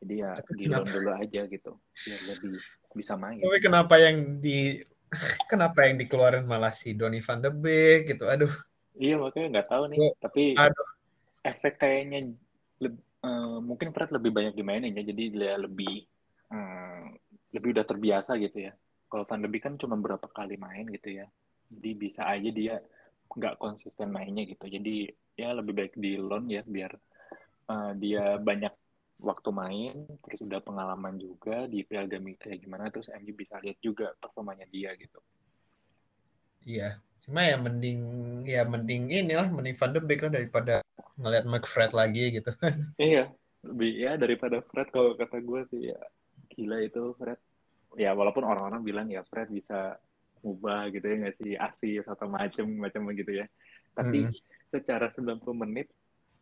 [0.05, 0.37] Jadi ya
[0.69, 1.73] loan dulu aja gitu
[2.05, 2.53] biar lebih
[2.93, 3.41] bisa main.
[3.41, 4.77] Tapi kenapa yang di
[5.51, 8.29] kenapa yang dikeluarin malah si Donny van de Beek gitu.
[8.29, 8.53] Aduh.
[8.95, 10.87] Iya makanya nggak tahu nih, Gua- tapi Aduh.
[11.43, 12.31] efek kayaknya
[13.25, 16.05] eh, mungkin Fred lebih banyak dimainin ya, jadi dia lebih
[16.53, 17.05] eh,
[17.57, 18.73] lebih udah terbiasa gitu ya.
[19.09, 21.25] Kalau Van de Beek kan cuma berapa kali main gitu ya,
[21.73, 22.75] jadi bisa aja dia
[23.25, 24.65] nggak konsisten mainnya gitu.
[24.69, 26.93] Jadi ya lebih baik di loan ya biar
[27.73, 28.73] eh, dia banyak
[29.15, 29.95] waktu main,
[30.27, 34.91] terus udah pengalaman juga di Piala kayak gimana, terus MU bisa lihat juga performanya dia
[34.99, 35.23] gitu.
[36.67, 36.99] Iya.
[37.25, 38.01] Cuma ya mending
[38.45, 40.73] ya mending inilah mending Van de Beek lah daripada
[41.17, 42.51] ngeliat McFred lagi gitu.
[43.01, 43.27] Iya,
[43.65, 45.99] lebih ya daripada Fred kalau kata gue sih ya
[46.53, 47.39] gila itu Fred.
[47.97, 49.97] Ya walaupun orang-orang bilang ya Fred bisa
[50.45, 53.45] ubah gitu ya nggak sih asis atau macem macam gitu ya.
[53.97, 54.35] Tapi Mm.
[54.71, 55.88] secara 90 menit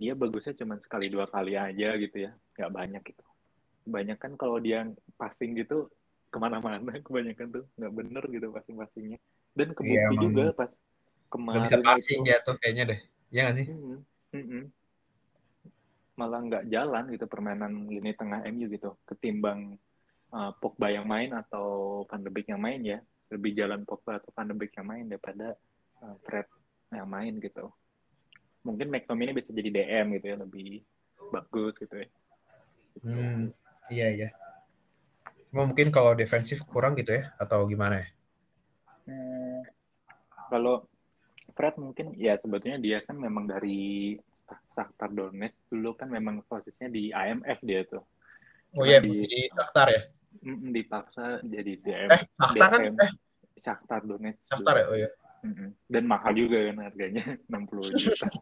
[0.01, 3.23] dia bagusnya cuma sekali dua kali aja gitu ya, nggak banyak gitu.
[3.85, 4.83] Banyak kan kalau dia
[5.15, 5.87] passing gitu
[6.33, 9.19] ke mana-mana kebanyakan tuh nggak bener gitu passing-passingnya.
[9.53, 12.27] Dan kebukti Iya, emang juga pas Gak kemarin bisa passing itu.
[12.29, 12.99] dia tuh kayaknya deh.
[13.33, 13.67] Iya nggak sih?
[13.69, 13.97] Mm-mm,
[14.37, 14.63] mm-mm.
[16.13, 19.81] malah nggak jalan gitu permainan lini tengah MU gitu ketimbang
[20.29, 23.01] uh, Pogba yang main atau Van de Beek yang main ya
[23.33, 25.57] lebih jalan Pogba atau Van de Beek yang main daripada
[26.05, 26.45] uh, Fred
[26.93, 27.73] yang main gitu
[28.61, 30.85] mungkin McTominay bisa jadi DM gitu ya lebih
[31.33, 32.05] bagus gitu ya
[32.93, 33.09] Gitu.
[33.09, 33.49] Hmm,
[33.89, 34.29] iya iya.
[35.49, 38.07] Cuma mungkin kalau defensif kurang gitu ya atau gimana ya?
[39.03, 39.59] Hmm,
[40.47, 40.87] kalau
[41.53, 44.15] Fred mungkin ya sebetulnya dia kan memang dari
[44.73, 48.03] Shakhtar Donetsk dulu kan memang posisinya di IMF dia tuh
[48.73, 50.01] Oh Cuma iya, di- jadi Shakhtar ya?
[50.41, 52.93] Mm, dipaksa jadi DM Eh, Shakhtar kan?
[52.97, 53.11] Eh,
[53.61, 54.85] Shakhtar Donetsk Shakhtar ya?
[54.89, 55.09] Oh iya.
[55.91, 58.27] Dan mahal juga kan harganya 60 juta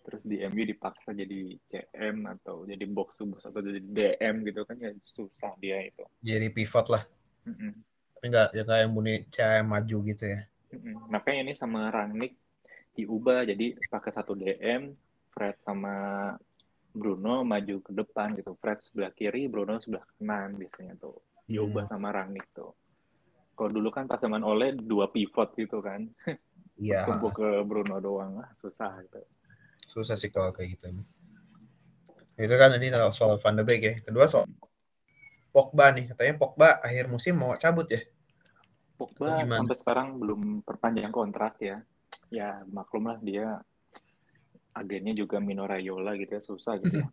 [0.00, 4.66] terus di MU dipaksa jadi CM atau jadi box to box atau jadi DM gitu
[4.66, 7.02] kan ya susah dia itu Jadi pivot lah.
[7.46, 7.72] Mm-mm.
[8.20, 10.40] Tapi nggak ya kayak yang bunyi cahaya maju gitu ya.
[11.08, 12.36] Makanya ini sama Rangnick
[12.92, 14.92] diubah jadi pakai satu DM
[15.32, 16.36] Fred sama
[16.92, 21.16] Bruno maju ke depan gitu Fred sebelah kiri Bruno sebelah kanan biasanya tuh
[21.48, 22.76] diubah sama Rangnick tuh
[23.56, 26.04] kalau dulu kan pas zaman Ole dua pivot gitu kan
[26.76, 27.08] Iya.
[27.08, 29.22] tumbuh ke Bruno doang ah susah gitu
[29.90, 30.94] Susah sih kalau kayak gitu.
[32.38, 33.94] Itu kan tadi soal Van de Beek ya.
[33.98, 34.46] Kedua soal
[35.50, 36.10] Pogba nih.
[36.14, 38.02] Katanya Pogba akhir musim mau cabut ya.
[38.96, 41.80] Pogba sampai sekarang belum perpanjang kontrak ya
[42.30, 43.58] ya maklum lah dia
[44.76, 47.08] agennya juga Mino Raiola gitu ya susah gitu ya.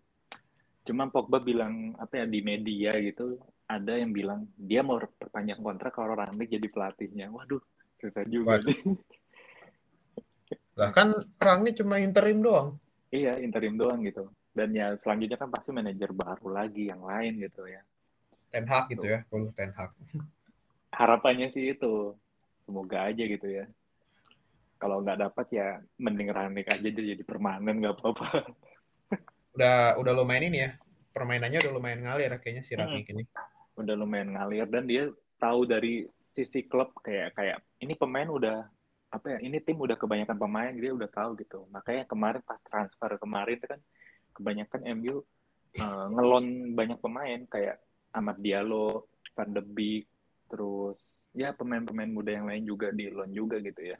[0.87, 3.35] Cuma Pogba bilang apa ya di media gitu
[3.67, 7.27] ada yang bilang dia mau perpanjang kontrak kalau Rangnick jadi pelatihnya.
[7.27, 7.59] Waduh,
[7.99, 8.71] susah juga Waduh.
[8.71, 8.79] nih.
[10.79, 12.79] Lah kan Rangnick cuma interim doang.
[13.11, 14.31] iya, interim doang gitu.
[14.53, 17.81] Dan ya selanjutnya kan pasti manajer baru lagi yang lain gitu ya.
[18.51, 19.23] Ten Hag gitu ya.
[19.27, 19.91] Perlu Ten Hag.
[20.99, 22.15] Harapannya sih itu.
[22.67, 23.65] Semoga aja gitu ya.
[24.77, 28.45] Kalau nggak dapat ya mending Rangnick aja dia jadi permanen nggak apa-apa.
[29.57, 30.71] Udah udah lumayan ini ya.
[31.09, 33.25] Permainannya udah lumayan ngalir kayaknya si Rangnick ini.
[33.77, 38.65] udah lumayan ngalir dan dia tahu dari sisi klub kayak kayak ini pemain udah
[39.07, 43.17] apa ya ini tim udah kebanyakan pemain dia udah tahu gitu makanya kemarin pas transfer
[43.17, 43.81] kemarin itu kan
[44.35, 45.15] kebanyakan MU
[45.79, 47.81] eh, ngelon banyak pemain kayak
[48.13, 50.05] Ahmad Diallo, Van de Beek,
[50.47, 50.97] terus
[51.37, 53.97] ya pemain-pemain muda yang lain juga di loan juga gitu ya.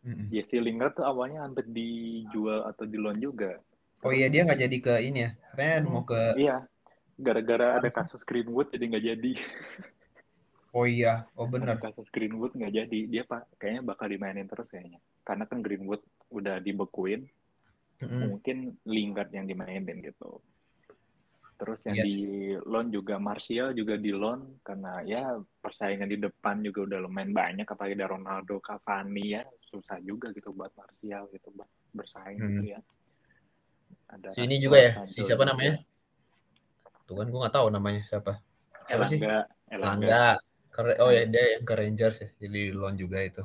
[0.00, 0.32] Mm-mm.
[0.32, 3.60] Jesse Lingard tuh awalnya hampir dijual atau di loan juga.
[4.00, 5.30] Oh iya dia nggak jadi ke ini ya.
[5.52, 6.64] Katanya mau ke Iya,
[7.20, 9.32] gara-gara ada kasus Greenwood jadi nggak jadi.
[10.70, 11.76] Oh iya, oh Ada bener.
[11.82, 13.00] kasus Greenwood nggak jadi.
[13.10, 15.02] Dia pak kayaknya bakal dimainin terus kayaknya.
[15.26, 15.98] Karena kan Greenwood
[16.30, 17.26] udah dibekuin,
[17.98, 18.38] Mm-mm.
[18.38, 20.38] mungkin Lingard yang dimainin gitu.
[21.60, 22.16] Terus yang Iya di
[22.64, 27.66] loan juga Martial juga di loan karena ya persaingan di depan juga udah lumayan banyak
[27.68, 32.48] apalagi ada Ronaldo, Cavani ya susah juga gitu buat Martial gitu buat bersaing Hmm.
[32.48, 32.80] gitu ya.
[34.08, 35.74] Ada Si ini juga ya, si siapa namanya?
[37.06, 38.32] Tuh kan gue nggak tahu namanya siapa.
[38.88, 39.20] Siapa sih?
[39.20, 39.36] Elanga,
[39.68, 40.06] Elanga.
[40.08, 40.26] Langga.
[40.74, 43.42] Ke- Oh ya dia yang ke Rangers ya, jadi loan juga itu.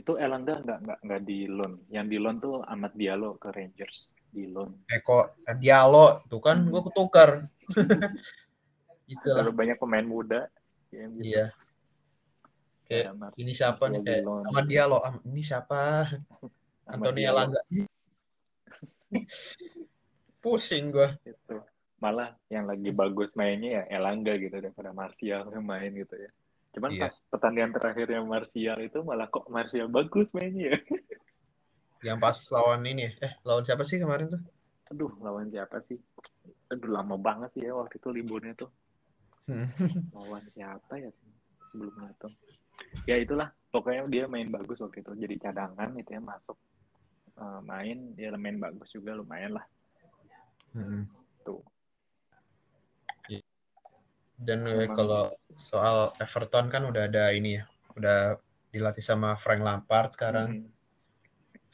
[0.00, 1.72] Itu Elanga nggak nggak nggak di loan.
[1.94, 4.84] Yang di loan tuh Ahmad Diallo ke Rangers di loan.
[4.92, 7.48] Eh eh, Diallo tuh kan gue ketukar.
[9.12, 9.48] Itulah.
[9.48, 10.40] Terlalu banyak pemain muda.
[10.92, 11.22] Ya, gitu.
[11.24, 11.46] Iya.
[12.86, 14.98] Kayak ini siapa nih kayak sama Diallo.
[15.02, 16.06] Ah, Ini siapa?
[16.86, 17.34] Antonio.
[17.34, 17.60] Langga.
[20.42, 21.08] Pusing gue.
[21.26, 21.56] Itu.
[21.98, 26.30] Malah yang lagi bagus mainnya ya Elanga gitu daripada Martial yang main gitu ya.
[26.76, 27.08] Cuman Iya.
[27.08, 30.78] pas pertandingan terakhirnya Martial itu malah kok Martial bagus mainnya ya.
[32.04, 33.12] Yang pas lawan ini ya.
[33.22, 34.42] Eh lawan siapa sih kemarin tuh?
[34.92, 35.98] Aduh, lawan siapa sih?
[36.70, 38.70] Aduh, lama banget sih ya waktu itu liburnya tuh.
[39.46, 39.70] Hmm.
[40.12, 41.10] Lawan siapa ya
[41.70, 42.32] sebelumnya tuh?
[43.08, 45.12] Ya itulah, pokoknya dia main bagus waktu itu.
[45.16, 46.58] Jadi cadangan itu ya masuk
[47.36, 49.66] Eh, main, dia main bagus juga lumayan lah.
[50.72, 51.04] Mm-mm.
[51.44, 51.60] Tuh.
[54.40, 55.24] Dan eh, Memang- kalau
[55.56, 57.64] soal Everton kan udah ada ini ya,
[57.96, 58.40] udah
[58.72, 60.64] dilatih sama Frank Lampard sekarang.
[60.64, 60.75] Mm.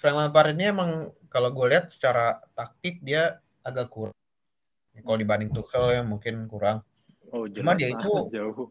[0.02, 0.90] Frank Lampard ini emang
[1.30, 4.16] kalau gue lihat secara taktik dia agak kurang.
[4.98, 6.82] Kalau dibanding Tuchel ya mungkin kurang.
[7.30, 8.66] Oh, Cuma jelas dia banget itu- jauh.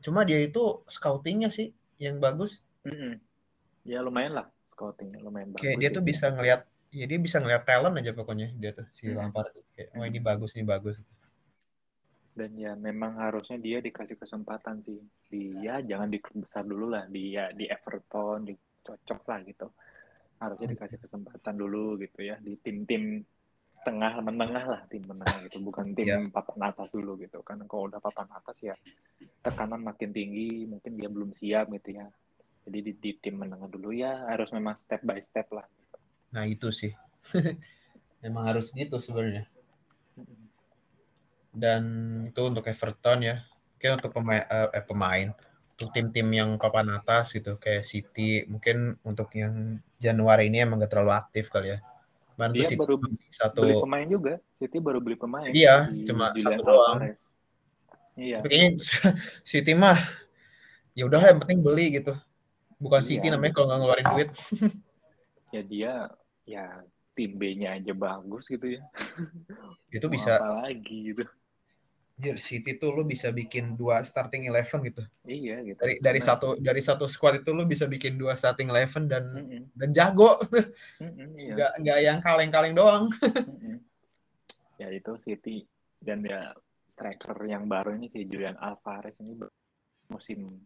[0.00, 2.64] Cuma dia itu scoutingnya sih yang bagus.
[2.88, 3.20] Mm-mm.
[3.84, 5.60] Ya lumayan lah scoutingnya lumayan bagus.
[5.60, 9.12] Kayak dia tuh bisa ngelihat, ya dia bisa ngelihat talent aja pokoknya dia tuh si
[9.12, 9.20] Hmm.
[9.20, 9.52] Lampard.
[9.76, 10.96] Kayak, oh ini bagus, ini bagus.
[12.34, 14.98] dan ya memang harusnya dia dikasih kesempatan sih
[15.30, 19.38] di ya jangan di klub besar dulu lah di ya di Everton di cocok lah
[19.46, 19.70] gitu
[20.46, 23.24] harusnya dikasih kesempatan dulu gitu ya di tim-tim
[23.84, 26.18] tengah menengah lah tim menengah gitu bukan tim Iya.
[26.32, 28.74] papan atas dulu gitu kan kalau udah papan atas ya
[29.44, 32.08] tekanan makin tinggi mungkin dia belum siap gitu ya
[32.64, 35.68] jadi di, di tim menengah dulu ya harus memang step by step lah
[36.34, 36.90] Nah itu sih.
[38.26, 39.46] Emang harus gitu sebenarnya.
[41.54, 41.82] Dan
[42.26, 43.46] itu untuk Everton ya.
[43.78, 45.28] Mungkin untuk pemain, eh, pemain
[45.74, 50.94] untuk tim-tim yang papan atas gitu kayak City mungkin untuk yang Januari ini emang gak
[50.94, 51.78] terlalu aktif kali ya.
[52.34, 55.90] Kemarin tuh Dia City baru beli satu beli pemain juga City baru beli pemain Iya,
[55.90, 56.98] di cuma Julian satu doang.
[58.14, 58.70] Iya tapi kayaknya
[59.50, 59.98] City mah
[60.94, 62.14] ya udahlah yang penting beli gitu.
[62.78, 63.08] Bukan Iya.
[63.10, 64.28] City namanya kalau nggak ngeluarin duit.
[65.54, 65.92] ya dia
[66.46, 66.64] ya
[67.18, 68.82] tim B-nya aja bagus gitu ya.
[69.90, 71.26] Itu bisa apa lagi gitu.
[72.38, 75.02] City tuh lu bisa bikin dua starting eleven gitu.
[75.26, 75.78] Iya gitu.
[75.82, 79.24] Dari dari Karena- satu dari satu squad itu lu bisa bikin dua starting eleven dan
[79.34, 80.38] Mm-mm, dan jago.
[81.02, 81.52] mm-mm, iya.
[81.58, 83.10] nggak nggak yang kaleng-kaleng doang.
[83.50, 83.82] Mm-mm.
[84.78, 85.66] Ya itu City
[85.98, 86.54] dan ya
[86.94, 89.34] striker yang baru ini si Julian Alvarez ini
[90.06, 90.62] musim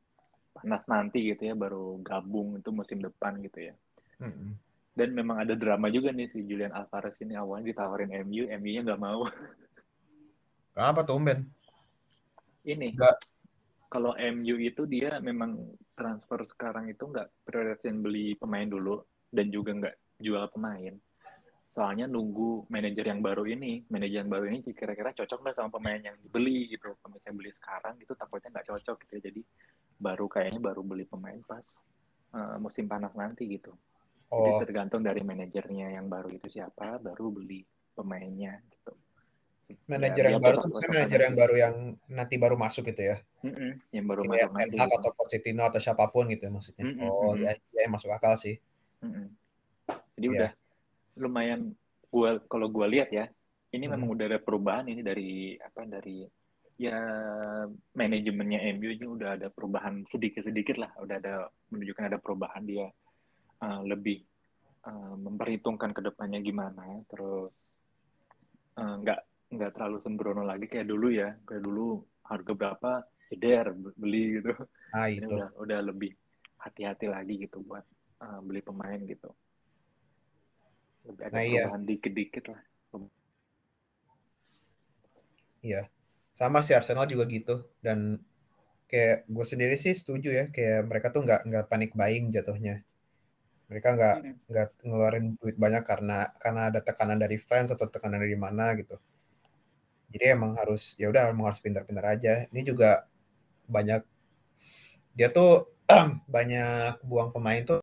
[0.52, 3.74] panas nanti gitu ya baru gabung itu musim depan gitu ya.
[4.92, 9.00] Dan memang ada drama juga nih si Julian Alvarez ini awalnya ditawarin MU, MU-nya nggak
[9.00, 9.24] mau.
[10.78, 11.42] Kenapa tuh Ben?
[12.62, 13.18] Ini Nggak.
[13.90, 19.74] kalau MU itu dia memang transfer sekarang itu nggak prioritasin beli pemain dulu dan juga
[19.74, 20.94] nggak jual pemain.
[21.74, 25.98] Soalnya nunggu manajer yang baru ini, manajer yang baru ini kira-kira cocok nggak sama pemain
[25.98, 26.94] yang dibeli gitu.
[26.94, 29.12] Kalau misalnya beli sekarang itu takutnya nggak cocok gitu.
[29.18, 29.22] ya.
[29.34, 29.40] Jadi
[29.98, 31.66] baru kayaknya baru beli pemain pas
[32.38, 33.74] eh, musim panas nanti gitu.
[34.30, 37.66] Jadi Oh, tergantung dari manajernya yang baru itu siapa, baru beli
[37.98, 38.77] pemainnya gitu.
[39.88, 41.74] Manajer Ya, yang dia baru tuh misalnya manajer yang baru yang
[42.08, 43.16] nanti baru masuk gitu ya.
[43.44, 44.78] Mm-mm, yang baru masuk Ten nanti.
[44.80, 46.84] Atau Pochettino atau siapa pun gitu ya maksudnya.
[46.88, 48.56] Mm-mm, Oh, ya, ya masuk akal sih.
[49.04, 49.28] Mm-mm.
[50.16, 50.34] Jadi Iya.
[50.34, 50.50] udah
[51.20, 51.60] lumayan
[52.08, 53.28] gua kalau gua lihat ya,
[53.76, 54.00] ini Hmm.
[54.00, 56.24] memang udah ada perubahan ini dari apa dari
[56.78, 56.98] ya
[57.92, 61.34] manajemennya MU ini udah ada perubahan sedikit-sedikit lah, udah ada
[61.74, 62.86] menunjukkan ada perubahan dia
[63.60, 64.22] uh, lebih
[64.86, 67.50] uh, memperhitungkan ke depannya gimana, terus
[68.78, 68.96] uh,
[69.48, 72.92] nggak terlalu sembrono lagi kayak dulu ya, kayak dulu harga berapa
[73.28, 74.52] jeder beli gitu
[74.96, 75.28] ini itu.
[75.36, 76.12] udah udah lebih
[76.60, 77.84] hati-hati lagi gitu buat
[78.24, 79.28] uh, beli pemain gitu
[81.08, 81.64] lebih ada Nah, iya.
[81.68, 82.60] perubahan dikit-dikit lah
[85.58, 85.90] Iya.
[86.30, 88.22] Sama sih Arsenal juga gitu dan
[88.88, 92.86] kayak gue sendiri sih setuju ya kayak mereka tuh nggak nggak panik buying jatuhnya.
[93.68, 94.16] Mereka nggak
[94.48, 98.96] nggak ngeluarin duit banyak karena karena ada tekanan dari fans atau tekanan dari mana gitu.
[100.08, 102.48] Jadi emang harus ya udah emang harus pintar-pintar aja.
[102.48, 103.04] Ini juga
[103.68, 104.00] banyak
[105.12, 105.68] dia tuh
[106.34, 107.80] banyak buang pemain tuh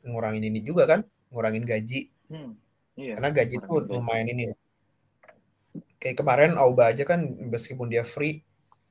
[0.00, 2.08] ngurangin ini juga kan, ngurangin gaji.
[2.32, 2.56] Hmm,
[2.96, 3.92] iya Karena gaji tuh gaji.
[3.92, 4.44] lumayan ini.
[6.00, 7.20] Kayak kemarin Auba aja kan
[7.52, 8.40] meskipun dia free,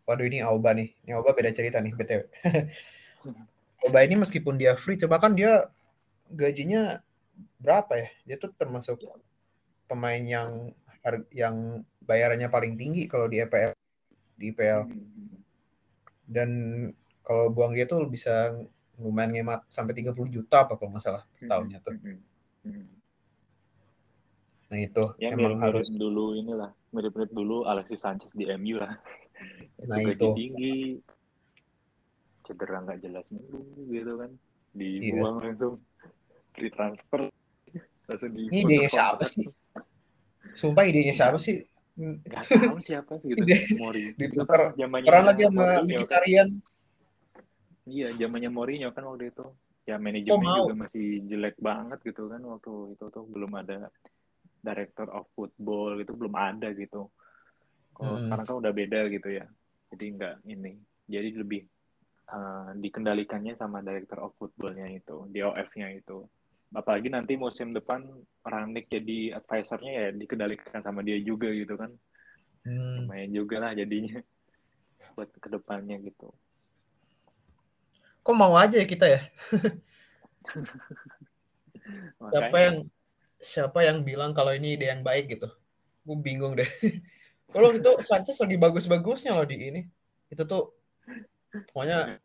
[0.05, 0.93] waduh ini Auba nih.
[1.05, 2.21] Ini Auba beda cerita nih BTW.
[3.87, 5.65] Auba ini meskipun dia free, coba kan dia
[6.29, 7.01] gajinya
[7.57, 8.07] berapa ya?
[8.29, 9.01] Dia tuh termasuk
[9.89, 10.69] pemain yang
[11.31, 13.71] yang bayarannya paling tinggi kalau di EPL
[14.39, 15.35] di IPL Hmm,
[16.29, 16.49] dan
[17.25, 18.53] kalau buang dia tuh bisa
[18.99, 21.93] lumayan ngemat sampai 30 juta apa kalau nggak salah per hmm, tahunnya tuh.
[21.95, 22.19] hmm,
[22.67, 22.87] hmm.
[24.69, 28.93] Nah itu ya emang mirip-mirip harus dulu inilah mirip-mirip dulu Alexis Sanchez di MU lah
[29.87, 30.99] Nah, itu tinggi
[32.43, 34.31] cedera nggak jelas mulu gitu kan
[34.77, 35.01] Iya.
[35.01, 35.81] dibuang langsung
[36.53, 37.25] free transfer
[38.05, 39.45] langsung di Ini idenya siapa sih?
[40.53, 41.61] Sumpah idenya siapa sih?
[41.99, 43.43] nggak tahu siapa sih gitu
[43.83, 44.71] Mori ditukar
[45.03, 45.83] Peran lagi sama.
[45.83, 46.47] Mkhitaryan.
[47.83, 49.43] iya zamannya Mourinho kan waktu itu
[49.83, 50.63] ya manajemen mau.
[50.63, 53.91] juga masih jelek banget gitu kan waktu itu tuh belum ada
[54.59, 57.11] director of football gitu belum ada gitu
[57.91, 58.31] kalau Hmm.
[58.31, 59.45] sekarang kan udah beda gitu ya
[59.89, 60.73] jadi nggak ini
[61.03, 61.67] jadi lebih
[62.29, 66.23] uh, dikendalikannya sama director of footballnya itu DOF-nya itu
[66.69, 68.05] apalagi nanti musim depan
[68.45, 71.93] Rangnick jadi advisernya ya dikendalikan sama dia juga gitu kan
[72.59, 73.07] Hmm.
[73.07, 74.19] lumayan juga lah jadinya
[75.15, 76.27] buat ke depannya gitu
[78.19, 79.21] Kok mau aja ya kita ya?
[82.29, 82.75] Siapa yang
[83.39, 85.47] siapa yang bilang kalau ini ide yang baik gitu?
[86.03, 86.67] Gue bingung deh.
[87.49, 89.81] Kalau itu Sanchez lagi bagus-bagusnya loh di ini.
[90.29, 90.77] Itu tuh
[91.73, 92.21] pokoknya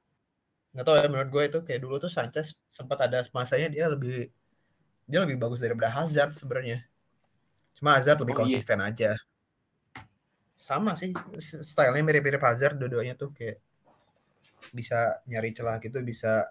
[0.74, 4.28] nggak tahu ya menurut gue itu kayak dulu tuh Sanchez sempat ada masanya dia lebih
[5.06, 6.82] dia lebih bagus daripada Hazard sebenarnya.
[7.78, 8.58] Cuma Hazard lebih Oh, iya.
[8.58, 9.10] konsisten aja.
[10.58, 13.62] Sama sih stylenya mirip-mirip Hazard dua-duanya tuh kayak
[14.72, 16.48] bisa nyari celah gitu, bisa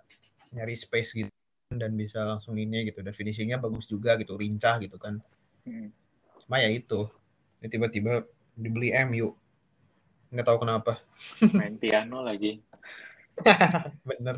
[0.54, 1.32] nyari space gitu
[1.74, 5.18] dan bisa langsung ini gitu dan finishingnya bagus juga gitu lincah gitu kan
[5.64, 5.96] Mm.
[6.44, 7.08] cuma ya itu
[7.64, 9.32] tiba-tiba dibeli MU
[10.28, 11.00] nggak tahu kenapa
[11.56, 12.60] main piano lagi
[14.10, 14.36] bener.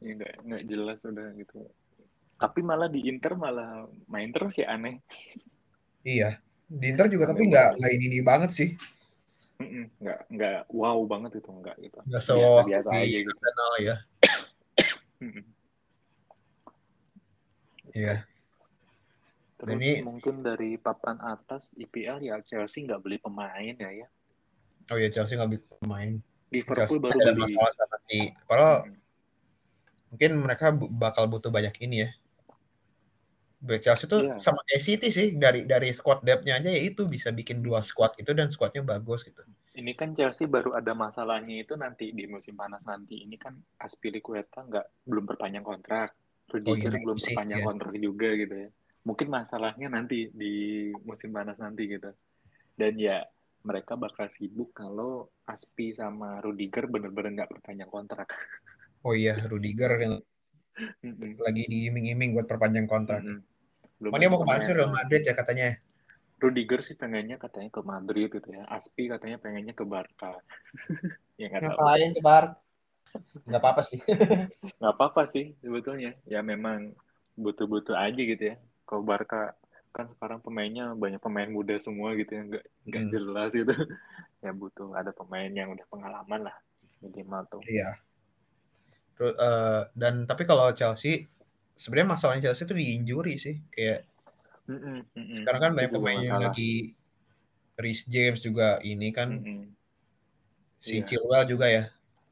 [0.00, 1.68] Ya nggak nggak jelas udah gitu.
[2.40, 4.98] Tapi malah di Inter malah main terus ya aneh.
[6.02, 6.40] Iya.
[6.70, 8.68] Di Inter juga Aneh tapi nggak nggak ini, ini banget sih.
[10.00, 11.98] Nggak nggak wow banget itu nggak gitu.
[12.08, 13.30] Nggak biasa sewaktu biasa di aja gitu.
[13.36, 13.96] Arsenal ya.
[17.90, 18.14] Iya.
[19.60, 24.08] Terus Ini- mungkin dari papan atas IPL ya Chelsea nggak beli pemain ya ya.
[24.88, 27.54] Oh ya Chelsea nggak bisa main Liverpool baru ada beli.
[27.54, 28.94] masalah sama si Mm-mm.
[30.10, 32.10] mungkin mereka bakal butuh banyak ini ya.
[33.60, 34.40] Chelsea tuh Iya.
[34.40, 38.16] sama kayak City sih dari dari squad depth-nya aja ya itu bisa bikin dua squad
[38.16, 39.44] itu dan squadnya bagus gitu.
[39.76, 43.20] Ini kan Chelsea baru ada masalahnya itu nanti di musim panas nanti.
[43.20, 46.16] Ini kan Aspilicueta nggak belum perpanjang kontrak.
[46.50, 47.66] Rudiger iya, belum sih, perpanjang iya.
[47.68, 48.68] kontrak juga gitu ya.
[49.06, 52.10] Mungkin masalahnya nanti di musim panas nanti gitu.
[52.74, 53.22] Dan ya
[53.60, 58.28] mereka bakal sibuk kalau Aspi sama Rudiger bener-bener nggak perpanjang kontrak.
[59.04, 60.14] Oh iya Rudiger yang
[61.40, 63.20] lagi diiming-iming buat perpanjang kontrak.
[63.20, 63.40] Mm-mm.
[64.00, 64.72] Belum Mana mau ke mana sih.
[64.72, 65.76] Real Madrid ya katanya.
[66.40, 68.64] Rudiger sih pengennya katanya ke Madrid gitu ya.
[68.64, 70.36] Aspi katanya pengennya ke Barca.
[71.40, 72.60] Ya ngapain ke Bar
[73.48, 73.96] nggak apa-apa sih.
[74.76, 76.12] Nggak apa-apa sih sebetulnya.
[76.28, 76.92] Ya memang
[77.40, 78.56] butuh-butuh aja gitu ya.
[78.84, 79.56] Kalau Barca
[79.90, 83.12] kan sekarang pemainnya banyak pemain muda semua gitu ya nggak nggak Hmm.
[83.14, 83.72] jelas gitu
[84.44, 86.56] ya butuh ada pemain yang udah pengalaman lah
[87.02, 87.98] minimal tuh iya
[89.16, 91.28] Terus, eh, dan tapi kalau Chelsea
[91.76, 94.08] sebenarnya masalahnya Chelsea itu di injury sih kayak
[94.70, 95.34] Mm-mm, mm-mm.
[95.36, 96.94] sekarang kan banyak pemain yang lagi
[97.80, 99.74] Rhys James juga ini kan Mm-mm.
[100.80, 101.06] si Iya.
[101.08, 101.82] Chilwell juga ya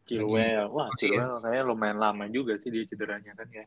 [0.07, 1.23] Chilwell wah masih ya?
[1.23, 3.65] Chilwell kayaknya lumayan lama juga sih dia cederanya kan ya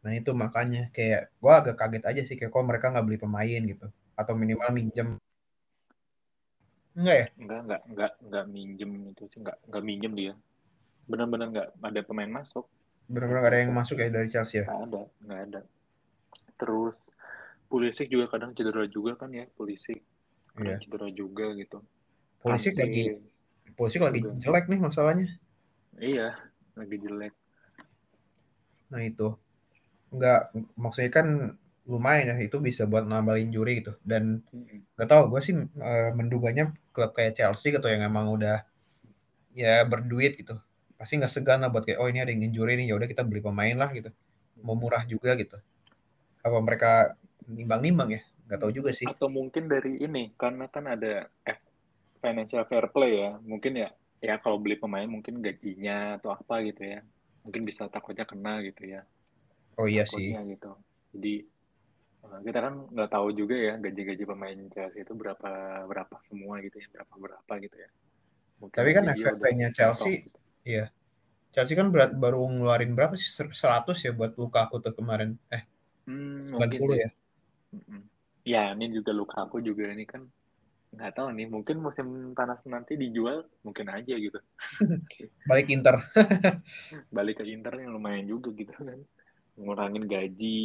[0.00, 3.62] nah itu makanya kayak gua agak kaget aja sih kayak kok mereka nggak beli pemain
[3.64, 3.86] gitu
[4.16, 5.08] atau minimal minjem
[6.96, 10.32] enggak ya enggak enggak enggak enggak minjem itu sih enggak enggak minjem dia
[11.04, 12.64] benar-benar enggak ada pemain masuk
[13.10, 15.60] benar-benar nggak ada yang masuk ya dari Chelsea ya Nggak ada, nggak ada.
[16.60, 16.96] Terus
[17.70, 20.02] Pulisic juga kadang cedera juga kan ya, Pulisic.
[20.54, 20.82] Kadang Iya.
[20.82, 21.78] cedera juga gitu.
[22.42, 23.14] Pulisic lagi
[23.74, 25.26] Pulisic lagi jelek nih masalahnya
[25.98, 26.34] Iya,
[26.78, 27.34] lagi jelek.
[28.94, 29.28] Nah itu
[30.16, 30.40] nggak
[30.82, 31.28] maksudnya kan
[31.90, 34.42] lumayan ya itu bisa buat nambah injury gitu dan
[34.96, 38.56] nggak tahu gue sih eh, menduganya klub kayak Chelsea gitu yang emang udah
[39.54, 40.54] ya berduit gitu
[40.98, 43.22] pasti nggak segan lah buat kayak oh ini ada yang injury nih ya udah kita
[43.26, 44.10] beli pemain lah gitu
[44.62, 45.56] mau murah juga gitu
[46.46, 46.90] apa mereka
[47.48, 51.68] nimbang-nimbang ya nggak tahu juga sih Atau mungkin dari ini, karena kan ada F-
[52.22, 53.30] financial fair play ya.
[53.50, 53.88] Mungkin ya,
[54.28, 57.00] ya kalau beli pemain mungkin gajinya atau apa gitu ya.
[57.44, 59.00] Mungkin bisa takutnya kena gitu ya.
[59.78, 60.70] Oh iya sih gitu.
[61.14, 61.34] Jadi
[62.26, 65.50] eh, kita kan nggak tahu juga ya gaji-gaji pemain Chelsea itu berapa
[65.86, 67.90] berapa semua gitu ya, berapa berapa gitu ya.
[68.60, 70.38] Mungkin Tapi kan FFP-nya Chelsea gitu.
[71.50, 75.66] Chelsea kan berat baru ngeluarin berapa sih 100 ya buat Lukaku tuh kemarin eh
[76.10, 77.10] Hmm, 90 mungkin ya.
[78.42, 80.26] Ya, ini juga Lukaku juga ini kan
[80.90, 84.38] nggak tahu nih, mungkin musim panas nanti dijual mungkin aja gitu.
[85.50, 86.02] balik Inter
[87.16, 88.98] Balik ke Inter yang lumayan juga gitu kan.
[89.60, 90.58] Ngurangin gaji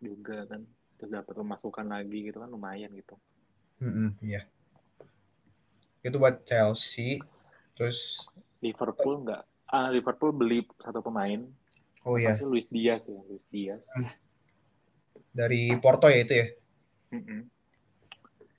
[0.00, 0.64] juga kan.
[0.96, 3.14] Terus dapat pemasukan lagi gitu kan lumayan gitu.
[3.84, 4.48] Mm-mm, iya
[6.04, 7.16] itu buat Chelsea
[7.72, 8.20] terus
[8.60, 11.48] Liverpool nggak ah Liverpool beli satu pemain.
[12.04, 13.82] oh iya Pasti Luis Diaz ya, Luis Diaz.
[15.32, 16.46] dari Porto ya itu ya
[17.10, 17.40] Mm-mm.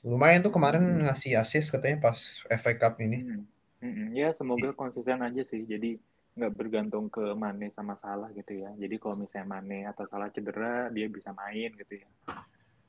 [0.03, 3.41] lumayan tuh kemarin ngasih assist katanya pas FA Cup ini Mm-mm.
[3.85, 4.07] Mm-mm.
[4.17, 5.61] Ya semoga konsisten aja sih.
[5.69, 6.01] Jadi
[6.35, 8.71] nggak bergantung ke Mane sama Salah gitu ya.
[8.75, 12.09] Jadi kalau misalnya Mane atau Salah cedera, dia bisa main gitu ya.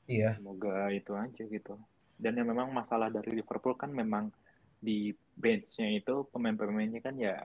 [0.07, 1.79] iya Semoga itu aja gitu.
[2.19, 4.31] Dan yang memang masalah dari Liverpool kan memang
[4.77, 7.41] di benchnya itu pemain-pemainnya kan ya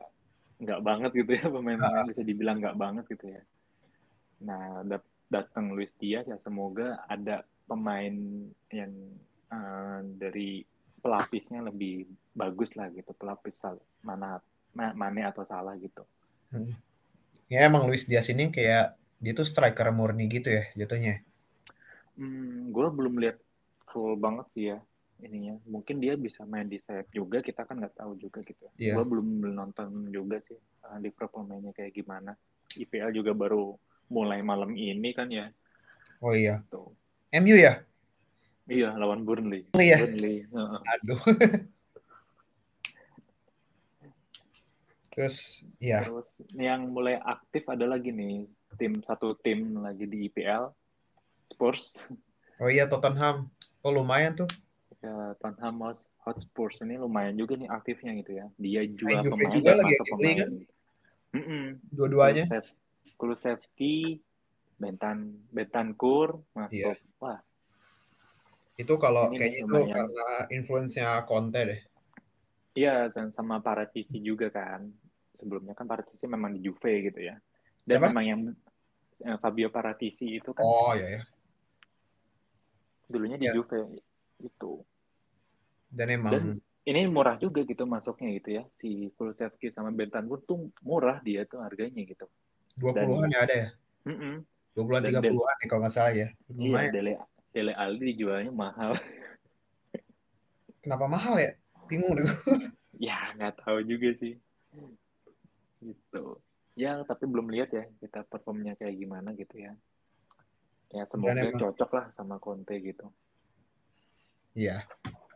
[0.63, 3.43] nggak banget gitu ya pemain-pemain bisa dibilang nggak banget gitu ya.
[4.43, 8.13] Nah, dat datang Luis Diaz ya semoga ada pemain
[8.69, 8.93] yang
[9.49, 10.61] uh, dari
[11.01, 12.05] pelapisnya lebih
[12.37, 13.65] bagus lah gitu, pelapis
[14.05, 14.39] mana
[14.75, 16.03] mana atau salah gitu.
[16.53, 16.73] Hmm.
[17.53, 21.21] Ya emang Luis Diaz ini kayak dia tuh striker murni gitu ya jatuhnya.
[22.17, 23.39] Hmm, gue belum lihat
[23.89, 24.79] full banget sih ya
[25.23, 25.55] ininya.
[25.65, 28.67] Mungkin dia bisa main di sayap juga, kita kan nggak tahu juga gitu.
[28.77, 28.99] Yeah.
[28.99, 30.59] Gue belum nonton juga sih
[30.89, 32.35] uh, di pemainnya kayak gimana.
[32.75, 33.77] IPL juga baru
[34.11, 35.49] mulai malam ini kan ya.
[36.19, 36.61] Oh iya.
[36.69, 36.91] Tuh.
[37.33, 37.81] MU ya?
[38.69, 39.67] Iya, lawan Burnley.
[39.73, 39.99] Burnley ya?
[40.03, 40.37] Burnley.
[40.99, 41.21] Aduh.
[45.13, 46.09] Terus ya.
[46.09, 48.49] Terus yang mulai aktif ada lagi nih
[48.81, 50.73] tim satu tim lagi di IPL
[51.53, 52.01] Spurs.
[52.57, 53.53] Oh iya Tottenham.
[53.85, 54.49] Oh lumayan tuh.
[55.03, 55.83] Ya, Tottenham
[56.23, 58.47] Hotspur ini lumayan juga nih aktifnya gitu ya.
[58.55, 60.37] Dia jual Ay, pemain juga lagi masuk pemain.
[60.39, 60.51] Kan?
[61.35, 61.65] Mm -mm.
[61.91, 62.45] Dua-duanya.
[63.19, 64.23] Kulusevski,
[64.79, 66.95] Bentan Bentancur masuk.
[66.95, 67.19] Yeah.
[67.19, 67.43] Wah.
[68.79, 71.81] Itu kalau ini kayaknya itu karena influence-nya Conte deh.
[72.79, 74.87] Iya, dan sama Paratici juga kan.
[75.43, 77.35] Sebelumnya kan Paratici memang di Juve gitu ya.
[77.83, 78.07] Dan Siapa?
[78.15, 78.41] memang yang
[79.27, 80.63] eh, Fabio Paratici itu kan.
[80.63, 81.23] Oh, iya ya
[83.13, 83.53] dulunya di ya.
[83.53, 84.01] Juve
[84.41, 84.73] itu.
[85.93, 86.45] Dan emang dan
[86.89, 88.65] ini murah juga gitu masuknya gitu ya.
[88.81, 92.25] Si Kulusevski sama Bentancur tuh murah dia tuh harganya gitu.
[92.81, 93.69] Dua puluhan ya ada ya
[94.73, 96.29] dua puluhan tiga puluhan ya kalau nggak salah ya.
[96.49, 97.13] Iya Dele
[97.53, 98.97] Dele Aldi dijualnya mahal.
[100.81, 101.53] Kenapa mahal ya?
[101.87, 102.25] Bingung deh
[103.07, 104.41] ya nggak tahu juga sih
[105.83, 106.39] gitu.
[106.79, 109.73] Ya tapi belum lihat ya kita performnya kayak gimana gitu ya.
[110.93, 113.11] Ya semoga emang, cocok lah sama Conte gitu.
[114.57, 114.85] Iya.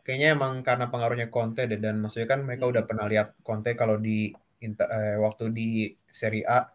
[0.01, 2.73] Kayaknya emang karena pengaruhnya Conte deh dan maksudnya kan mereka hmm.
[2.73, 4.31] udah pernah lihat Conte kalau di
[4.63, 6.65] eh, waktu di Serie A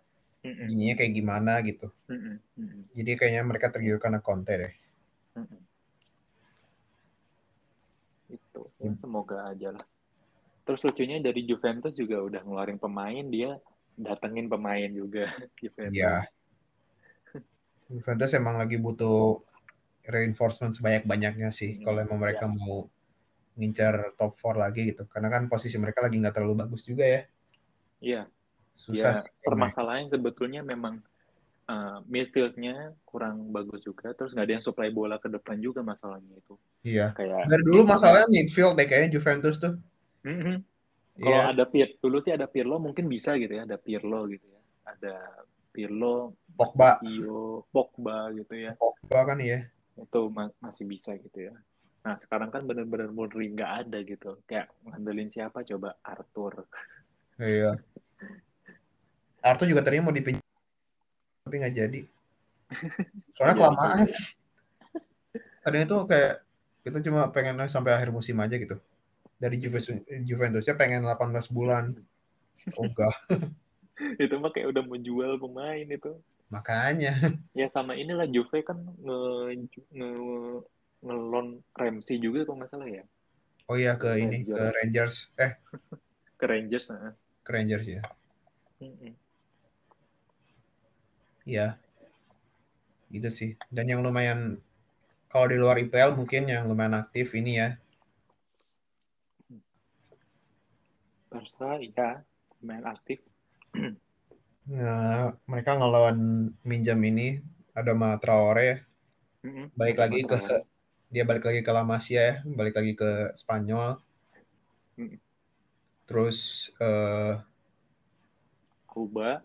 [0.42, 1.90] mm ininya kayak gimana gitu.
[2.10, 4.74] Mm jadi kayaknya mereka tergiur karena Conte deh.
[5.38, 5.62] Mm
[8.32, 9.86] itu ya, semoga aja lah
[10.62, 13.58] terus lucunya dari Juventus juga udah ngeluarin pemain dia
[13.98, 15.26] datengin pemain juga
[15.60, 16.24] Juventus yeah
[17.92, 19.44] Juventus emang lagi butuh
[20.08, 22.52] reinforcement sebanyak-banyaknya sih hmm, kalau emang mereka ya.
[22.56, 22.88] mau
[23.60, 25.04] ngincar top 4 lagi gitu.
[25.12, 27.22] Karena kan posisi mereka lagi nggak terlalu bagus juga ya.
[28.00, 28.22] Iya.
[28.72, 29.28] Susah ya, sih.
[29.44, 31.04] Permasalahan sebetulnya memang
[31.68, 34.16] uh, midfieldnya kurang bagus juga.
[34.16, 36.56] Terus nggak ada yang supply bola ke depan juga masalahnya itu.
[36.82, 37.12] Iya.
[37.12, 39.76] Kayak dari dulu masalahnya midfield deh kayaknya Juventus tuh.
[40.22, 40.56] Mm -hmm.
[41.12, 41.52] Kalau yeah.
[41.52, 44.60] ada Pier, dulu sih ada Pirlo mungkin bisa gitu ya, ada Pirlo gitu ya.
[44.88, 45.14] Ada
[45.72, 48.72] Pirlo, Pogba, Iyo, Pogba gitu ya.
[48.80, 49.68] Pogba kan ya.
[49.96, 51.54] Itu ma masih bisa gitu ya.
[52.02, 54.40] Nah sekarang kan benar-benar Mudri nggak ada gitu.
[54.48, 56.64] Kayak ngandelin siapa coba Arthur.
[57.36, 57.76] Iya.
[59.44, 60.44] Arthur juga tadinya mau dipinjam
[61.44, 62.00] tapi nggak jadi.
[63.36, 64.06] Soalnya kelamaan.
[65.62, 66.34] Kadang itu kayak
[66.82, 68.80] kita cuma pengen sampai akhir musim aja gitu.
[69.42, 71.98] Dari Juventus Juventusnya pengen 18 bulan.
[72.78, 73.10] Oh enggak.
[74.22, 76.14] itu mah kayak udah menjual pemain itu.
[76.54, 77.34] Makanya.
[77.58, 80.08] Ya sama inilah Juve kan nge nge
[81.02, 83.04] ngelon Ramsey juga kalau nggak salah ya.
[83.66, 84.30] Oh iya ke Rangers.
[84.30, 85.16] ini ke Rangers.
[85.42, 85.52] Eh.
[86.42, 87.14] Ke Rangers nah.
[87.46, 88.02] ke Rangers ya.
[91.46, 91.78] Iya.
[93.14, 93.50] Gitu sih.
[93.70, 94.58] Dan yang lumayan
[95.30, 97.78] kalau di luar IPL mungkin yang lumayan aktif ini ya
[101.32, 102.20] Barca iya
[102.60, 103.18] lumayan aktif
[104.68, 107.40] Nah, mereka ngelawan minjam ini
[107.72, 108.78] ada Ma Traore ya.
[109.42, 109.66] Mm-hmm.
[109.74, 110.38] Balik lagi ke
[111.12, 113.96] dia balik lagi ke La Masia ya, balik lagi ke Spanyol.
[115.00, 115.18] Mm-hmm.
[116.04, 117.40] Terus uh,
[118.84, 119.40] Kuba.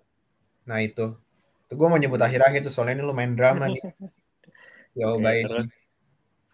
[0.68, 1.16] Nah itu.
[1.68, 3.80] Tuh gue mau nyebut akhir-akhir tuh soalnya ini lumayan drama nih.
[4.98, 5.46] Ya baik.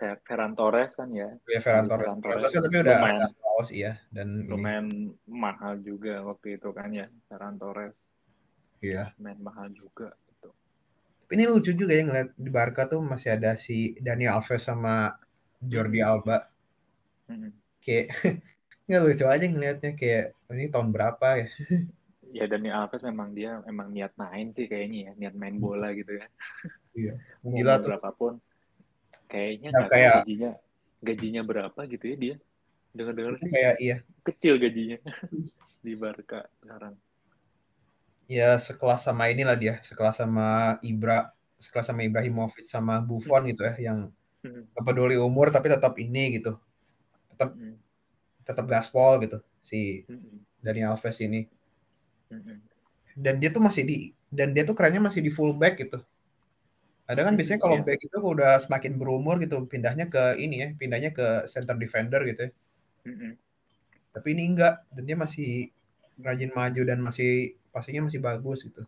[0.03, 1.29] Terus Ferran Torres kan ya.
[1.47, 2.03] Ya Ferran Torres.
[2.03, 5.15] Ferran Torres, Torres tapi udah lumayan, ada iya dan lumayan ini.
[5.31, 7.95] mahal juga waktu itu kan ya Ferran Torres.
[8.83, 9.15] Iya.
[9.15, 10.51] Main mahal juga gitu.
[11.23, 15.15] Tapi ini lucu juga ya ngeliat di Barca tuh masih ada si Daniel Alves sama
[15.63, 16.09] Jordi hmm.
[16.11, 16.37] Alba.
[17.31, 17.55] Hmm.
[17.79, 18.11] Kayak
[18.91, 21.47] nggak lucu aja ngeliatnya kayak ini tahun berapa ya?
[22.43, 26.19] ya Daniel Alves memang dia emang niat main sih kayaknya ya, niat main bola gitu
[26.19, 26.27] ya.
[26.91, 27.13] Iya.
[27.55, 27.95] Gila tuh.
[27.95, 28.43] Berapapun
[29.33, 30.51] kayaknya nah, kayak gajinya
[31.03, 32.35] gajinya berapa gitu ya dia?
[32.93, 33.49] Dengar-dengar sih.
[33.49, 33.97] Kayak iya.
[34.23, 34.97] Kecil gajinya.
[35.85, 36.95] Di Barca sekarang.
[38.29, 39.83] Ya sekelas sama inilah dia.
[39.83, 44.11] Sekelas sama Ibra sekelas sama Ibrahimovic sama Buffon gitu ya yang
[44.43, 44.75] hmm.
[44.79, 46.55] peduli umur tapi tetap ini gitu.
[47.35, 47.75] Tetap hmm.
[48.47, 50.63] tetap gaspol gitu si hmm.
[50.63, 51.49] Dani Alves ini.
[53.13, 53.97] Dan dia tuh masih di
[54.31, 56.01] dan dia tuh kerennya masih di fullback gitu
[57.13, 57.85] Ada kan biasanya kalau iya.
[57.87, 62.41] back itu udah semakin berumur gitu, pindahnya ke ini ya, pindahnya ke center defender gitu
[62.47, 62.51] ya.
[63.05, 63.37] Mm-mm.
[64.13, 65.49] Tapi ini enggak, dan dia masih
[66.21, 68.81] rajin maju dan masih pastinya masih bagus gitu.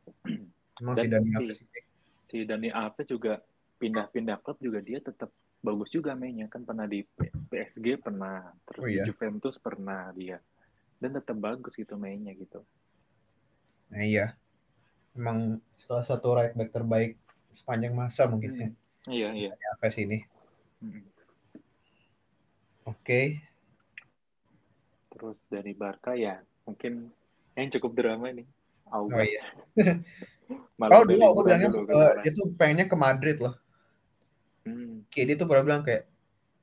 [0.81, 1.81] Emang si Dan Dani si- Alves ini.
[2.29, 3.33] Si Dani Alves juga
[3.81, 5.29] pindah-pindah klub juga dia tetap
[5.65, 9.03] bagus juga mainnya kan pernah di P- PSG pernah terus Oh, iya.
[9.03, 10.37] di Juventus pernah dia
[11.01, 12.61] dan tetap bagus gitu mainnya gitu.
[13.91, 14.25] Nah iya,
[15.17, 17.11] emang salah satu right back terbaik
[17.55, 18.75] sepanjang masa mungkin ya, Hmm.
[19.05, 19.51] Iya iya.
[19.53, 20.17] Dani Alves ini.
[20.81, 21.03] Mm-mm.
[22.85, 23.41] Oke,
[25.15, 27.07] Terus dari Barca ya mungkin
[27.55, 28.45] yang cukup drama nih.
[28.91, 29.43] oh iya.
[30.77, 33.55] Malah udah dulu aku bilangnya dulu eh, dia tuh pengennya ke Madrid loh.
[34.67, 35.07] Hmm.
[35.09, 36.03] Kayak dia tuh pernah bilang kayak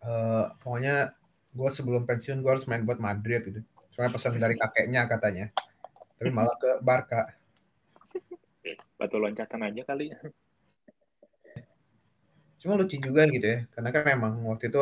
[0.05, 1.16] eh, pokoknya
[1.53, 3.61] gue sebelum pensiun gue harus main buat Madrid gitu.
[3.97, 5.49] Soalnya pesan dari kakeknya katanya.
[6.20, 7.32] Tapi malah ke Barca.
[9.01, 10.12] Batu loncatan aja kali.
[12.62, 14.78] Cuma lucu juga gitu ya, karena kan memang waktu itu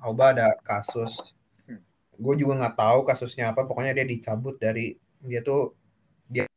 [0.00, 1.36] Auba ada kasus.
[1.68, 1.84] Hmm.
[2.16, 3.68] Gue juga nggak tahu kasusnya apa.
[3.68, 5.76] Pokoknya dia dicabut dari dia tuh
[6.24, 6.48] dia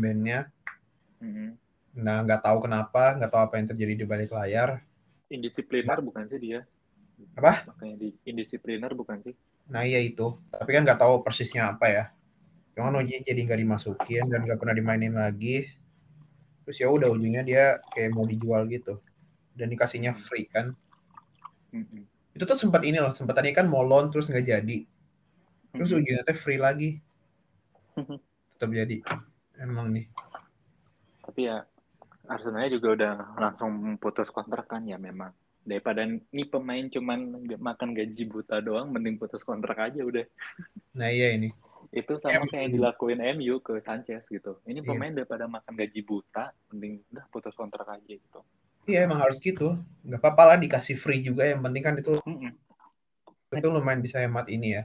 [0.00, 0.48] bandnya.
[1.20, 1.60] Mm-mm.
[2.00, 4.80] Nah nggak tahu kenapa, nggak tahu apa yang terjadi di balik layar.
[5.28, 6.64] Indisipliner bukan sih dia?
[7.36, 7.68] Apa?
[7.68, 9.36] Makanya di indisipliner bukan sih?
[9.68, 10.40] Nah iya itu.
[10.48, 12.04] Tapi kan nggak tahu persisnya apa ya.
[12.72, 15.68] Cuman ujungnya jadi nggak dimasukin dan nggak pernah dimainin lagi.
[16.64, 19.04] Terus ya udah ujungnya dia kayak mau dijual gitu.
[19.58, 20.70] Dan dikasihnya free kan.
[21.74, 22.06] Mm-mm.
[22.38, 24.78] Itu tuh sempat ini loh, sempat tadi kan mau loan terus nggak jadi.
[25.74, 26.00] Terus Mm-mm.
[26.06, 27.02] ujungnya teh free lagi.
[28.54, 29.02] Tetap jadi.
[29.58, 30.06] Emang nih.
[31.26, 31.66] Tapi ya
[32.30, 35.34] Arsenalnya juga udah langsung putus kontrak kan ya memang.
[35.66, 40.24] Daripada nih pemain cuman makan gaji buta doang, mending putus kontrak aja udah.
[40.94, 41.52] Nah iya ini.
[41.88, 44.60] Itu sama kayak yang dilakuin MU ke Sanchez gitu.
[44.68, 44.88] Ini Iya.
[44.88, 48.40] pemain daripada makan gaji buta, mending udah putus kontrak aja gitu.
[48.90, 49.76] Iya emang harus gitu.
[50.06, 51.42] Nggak apa-apa lah dikasih free juga.
[51.50, 52.50] Yang penting kan itu Mm-mm.
[53.58, 54.82] itu lumayan bisa hemat ini ya.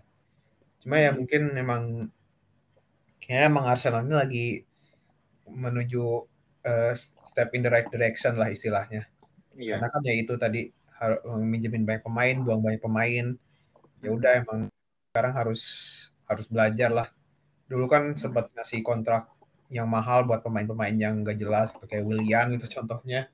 [0.82, 1.82] Cuma ya mungkin memang
[3.22, 4.46] kayaknya emang Arsenal ini lagi
[5.48, 6.04] menuju
[6.64, 6.94] eh,
[7.30, 9.08] step in the right direction lah istilahnya.
[9.56, 9.78] Iya.
[9.78, 10.62] Karena kan ya itu tadi
[11.00, 11.24] har-
[11.54, 13.26] minjemin banyak pemain, buang banyak pemain.
[14.04, 14.60] Ya udah emang
[15.12, 15.64] sekarang harus
[16.30, 17.08] harus belajar lah.
[17.72, 19.30] Dulu kan sempat ngasih kontrak
[19.74, 23.33] yang mahal buat pemain-pemain yang gak jelas kayak Willian gitu contohnya.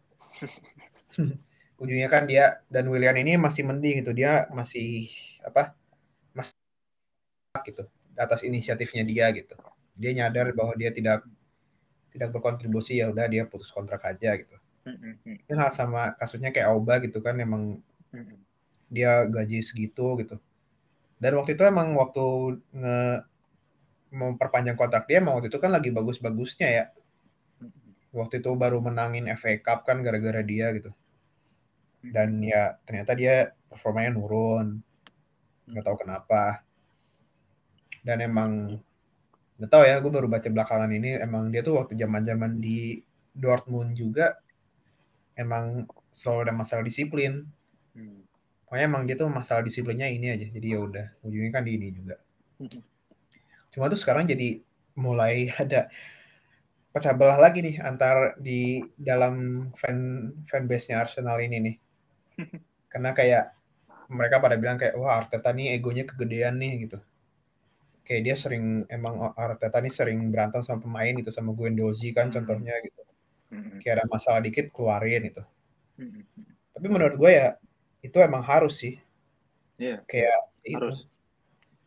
[1.82, 4.12] Ujungnya kan dia dan Willian ini masih mending gitu.
[4.20, 5.08] Dia masih
[5.48, 5.74] apa?
[6.36, 6.56] Masih
[7.68, 7.84] gitu
[8.20, 9.56] atas inisiatifnya dia gitu.
[10.00, 11.24] Dia nyadar bahwa dia tidak
[12.14, 14.56] tidak berkontribusi ya udah dia putus kontrak aja gitu.
[14.88, 15.14] Mm-mm.
[15.48, 17.64] Ini hal sama kasusnya kayak Auba gitu kan emang
[18.14, 18.38] Mm-mm.
[18.90, 20.36] dia gaji segitu gitu.
[21.22, 22.26] Dan waktu itu emang waktu
[22.76, 22.98] nge
[24.10, 26.84] memperpanjang kontrak dia emang waktu itu kan lagi bagus-bagusnya ya.
[28.10, 30.92] Waktu itu baru menangin FA Cup kan gara-gara dia gitu.
[32.02, 34.82] Dan ya ternyata dia performanya nurun.
[35.70, 36.66] Nggak tahu kenapa.
[38.02, 38.82] Dan emang
[39.60, 43.04] nggak tahu ya, gue baru baca belakangan ini emang dia tuh waktu zaman-zaman di
[43.36, 44.40] Dortmund juga
[45.36, 47.46] emang selalu ada masalah disiplin.
[47.96, 48.26] Mm.
[48.66, 50.46] Pokoknya emang dia tuh masalah disiplinnya ini aja.
[50.46, 52.16] Jadi ya udah, ujungnya kan di ini juga.
[53.74, 54.62] Cuma tuh sekarang jadi
[55.00, 55.88] mulai ada
[56.90, 61.76] pecah belah lagi nih antar di dalam fan fanbase-nya Arsenal ini nih.
[62.92, 63.54] Karena kayak
[64.10, 66.98] mereka pada bilang kayak wah Arteta nih egonya kegedean nih gitu.
[68.02, 72.42] Kayak dia sering emang Arteta nih sering berantem sama pemain gitu sama Guendouzi kan Hmm.
[72.42, 73.02] contohnya gitu.
[73.54, 73.78] Mm-mm.
[73.82, 75.42] Kayak ada masalah dikit keluarin gitu.
[76.02, 76.26] Mm-mm.
[76.74, 77.48] Tapi menurut gue ya
[78.02, 78.98] itu emang harus sih.
[79.78, 80.78] Iya, Kayak itu.
[80.82, 81.06] harus.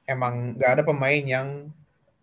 [0.03, 1.70] emang nggak ada pemain yang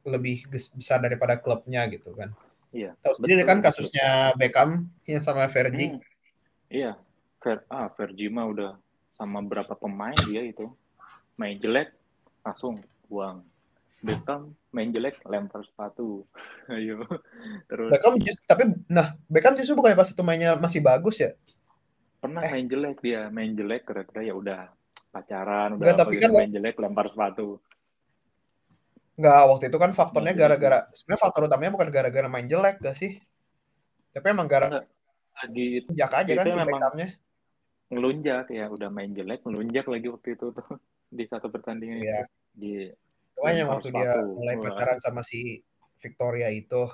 [0.03, 2.31] lebih besar daripada klubnya gitu kan.
[2.69, 2.93] Iya.
[3.01, 5.97] Tahu sendiri kan kasusnya Beckham yang sama Fergie.
[5.97, 6.01] Hmm.
[6.69, 6.91] Iya,
[7.41, 8.71] Fer, ah, Fergie mah udah
[9.17, 10.69] sama berapa pemain dia itu
[11.33, 11.89] main jelek
[12.45, 12.77] langsung
[13.09, 13.41] buang.
[13.99, 16.23] Beckham main jelek lempar sepatu.
[16.71, 17.03] Ayo.
[17.67, 21.33] Terus Beckham just, tapi nah Beckham justru bukan pas itu mainnya masih bagus ya.
[22.19, 22.51] pernah eh.
[22.51, 24.67] main jelek dia, main jelek kira-kira ya udah
[25.07, 27.63] pacaran, udah Enggak, apa tapi gitu, kan main jelek lempar sepatu.
[29.19, 30.43] Nggak waktu itu kan faktornya Main jelek.
[30.47, 33.11] gara-gara sebenarnya faktor utamanya bukan gara-gara main jelek gak sih?
[34.15, 34.87] Tapi emang gara-gara
[35.39, 37.07] Lagi jak aja kan si Beckhamnya.
[37.89, 40.67] ngelunjak ya, udah main jelek, ngelunjak lagi waktu itu tuh
[41.17, 42.21] di satu pertandingan Iya.
[42.23, 42.25] itu.
[42.59, 42.73] Di
[43.39, 45.63] lempar waktu dia mulai pacaran sama si
[46.03, 46.87] Victoria itu.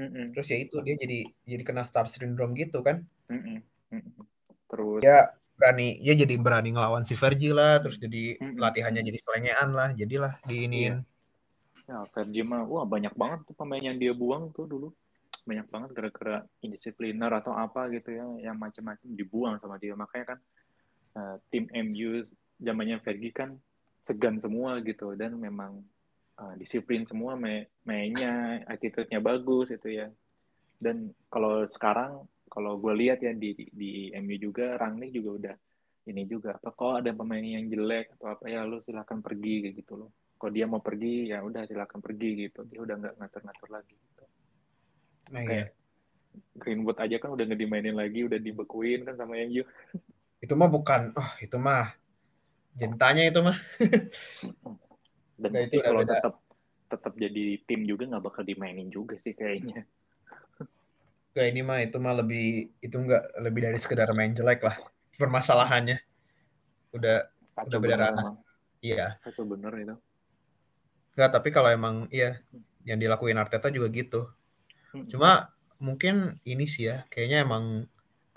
[0.00, 3.04] Mm-mm, Terus ya itu dia jadi jadi kena star syndrome gitu kan.
[3.28, 3.58] mm-mm,
[3.92, 4.24] mm-mm.
[4.70, 8.56] Terus Ya berani ya jadi berani ngelawan si Fergie lah terus jadi Mm-mm.
[8.56, 11.04] latihannya jadi selengean lah jadilah diinin
[11.90, 14.90] Ya, Fergie wah banyak banget tuh pemain yang dia buang tuh dulu.
[15.40, 19.96] banyak banget gara-gara indisipliner atau apa gitu ya yang macam-macam dibuang sama dia.
[19.98, 20.38] Makanya kan
[21.18, 22.22] uh, tim MU
[22.60, 23.58] zamannya Fergie kan
[24.06, 25.82] segan semua gitu dan memang
[26.38, 27.34] uh, disiplin semua
[27.82, 30.06] mainnya attitude-nya bagus itu ya.
[30.78, 35.56] Dan kalau sekarang kalau gue lihat ya di di MU juga Rangnick juga udah
[36.10, 39.94] ini juga apa kok ada pemain yang jelek atau apa ya lu silahkan pergi gitu
[39.98, 40.10] loh
[40.40, 42.64] kalau dia mau pergi ya udah silahkan pergi gitu.
[42.64, 44.24] Dia udah nggak ngatur-ngatur lagi gitu.
[45.30, 45.68] Nah, kayak
[46.56, 49.62] Greenwood aja kan udah nggak dimainin lagi udah dibekuin kan sama MU
[50.44, 51.12] itu mah bukan.
[51.14, 51.92] Oh itu mah
[52.74, 53.58] jentanya itu mah.
[55.40, 56.34] Dan Nah, itu kalau tetap
[56.90, 59.84] tetap jadi tim juga nggak bakal dimainin juga sih kayaknya.
[61.30, 64.76] Gak ini mah itu mah lebih itu enggak lebih dari sekedar main jelek lah.
[65.14, 66.02] Permasalahannya.
[66.92, 68.34] Udah kacau Udah beda ranah.
[68.82, 69.16] iya.
[69.22, 69.96] Kacau bener itu
[71.14, 72.38] Enggak, tapi kalau emang iya
[72.86, 74.30] yang dilakuin Arteta juga gitu.
[74.94, 75.06] Hmm.
[75.10, 77.86] Cuma mungkin ini sih ya, kayaknya emang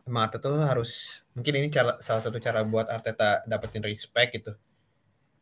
[0.03, 4.53] emang Arteta tuh harus mungkin ini cara, salah satu cara buat Arteta dapetin respect gitu.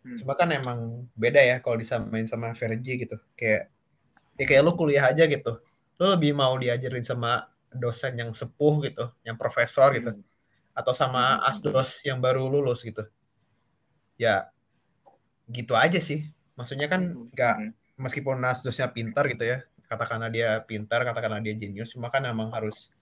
[0.06, 0.18] Hmm.
[0.22, 3.18] Cuma kan emang beda ya kalau disamain sama Fergie gitu.
[3.38, 3.70] Kayak
[4.38, 5.62] ya kayak lu kuliah aja gitu.
[6.02, 10.26] Lu lebih mau diajarin sama dosen yang sepuh gitu, yang profesor gitu, Hmm.
[10.76, 13.06] atau sama asdos yang baru lulus gitu.
[14.20, 14.50] Ya
[15.50, 16.28] gitu aja sih.
[16.62, 17.02] Maksudnya kan
[17.34, 17.72] nggak Hmm.
[17.98, 22.94] meskipun Nasdosnya pintar gitu ya, katakanlah dia pintar, katakanlah dia jenius, cuma kan emang harus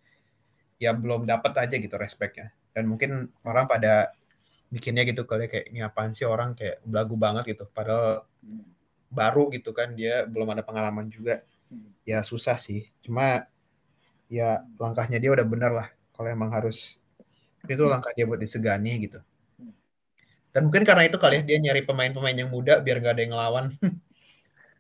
[0.80, 2.56] ya belum dapat aja gitu respectnya.
[2.72, 4.16] Dan mungkin orang pada
[4.72, 7.68] bikinnya gitu kali ya, kayak ini apaan sih orang kayak belagu banget gitu.
[7.70, 8.24] Padahal
[9.10, 11.44] baru gitu kan dia belum ada pengalaman juga.
[12.08, 12.90] Ya susah sih.
[13.06, 13.46] Cuma
[14.30, 15.88] ya langkahnya dia udah bener lah.
[16.16, 16.98] Kalau emang harus
[17.68, 19.20] itu langkah dia buat disegani gitu.
[20.54, 23.34] Dan mungkin karena itu kali ya dia nyari pemain-pemain yang muda biar gak ada yang
[23.38, 23.66] ngelawan.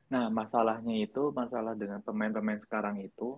[0.10, 3.38] Nah, masalahnya itu, masalah dengan pemain-pemain sekarang itu,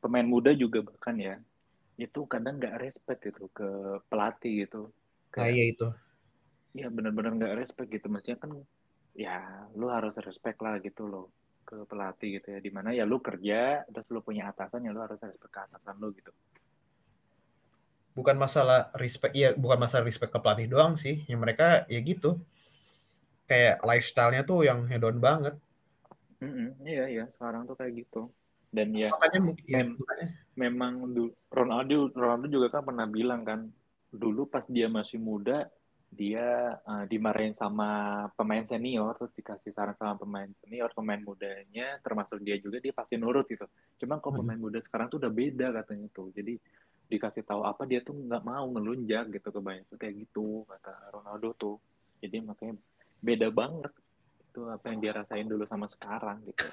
[0.00, 1.36] pemain muda juga bahkan ya,
[2.00, 3.68] itu kadang nggak respect gitu ke
[4.08, 4.88] pelatih gitu.
[5.36, 5.88] Nah Kayak, iya itu.
[6.72, 8.08] ya benar-benar nggak respect gitu.
[8.08, 8.50] Mestinya kan,
[9.12, 11.28] ya lu harus respect lah gitu loh
[11.68, 12.58] ke pelatih gitu ya.
[12.64, 15.94] Di mana ya lu kerja, terus lu punya atasan, ya lu harus respect ke atasan
[16.00, 16.32] lu gitu.
[18.12, 22.40] Bukan masalah respect ya bukan masalah respect ke pelatih doang sih yang mereka ya gitu
[23.48, 25.56] kayak lifestyle-nya tuh yang hedon banget
[26.42, 27.24] Mm-mm, iya, iya.
[27.38, 28.26] Sekarang tuh kayak gitu.
[28.74, 30.26] Dan ya, makanya mungkin ya, Mem- makanya
[30.58, 30.92] memang
[31.48, 33.60] Ronaldo Ronaldo juga kan pernah bilang kan
[34.12, 35.64] dulu pas dia masih muda
[36.12, 37.88] dia uh, dimarahin sama
[38.36, 43.16] pemain senior terus dikasih saran sama pemain senior pemain mudanya termasuk dia juga dia pasti
[43.16, 43.64] nurut gitu
[44.04, 44.44] cuman kalau Hmm.
[44.44, 46.60] pemain muda sekarang tuh udah beda katanya tuh jadi
[47.12, 51.76] dikasih tahu apa dia tuh nggak mau ngelunjak gitu kebanyakan kayak gitu kata Ronaldo tuh.
[52.24, 52.80] Jadi makanya
[53.20, 53.92] beda banget
[54.40, 56.64] itu apa yang dia rasain dulu sama sekarang gitu.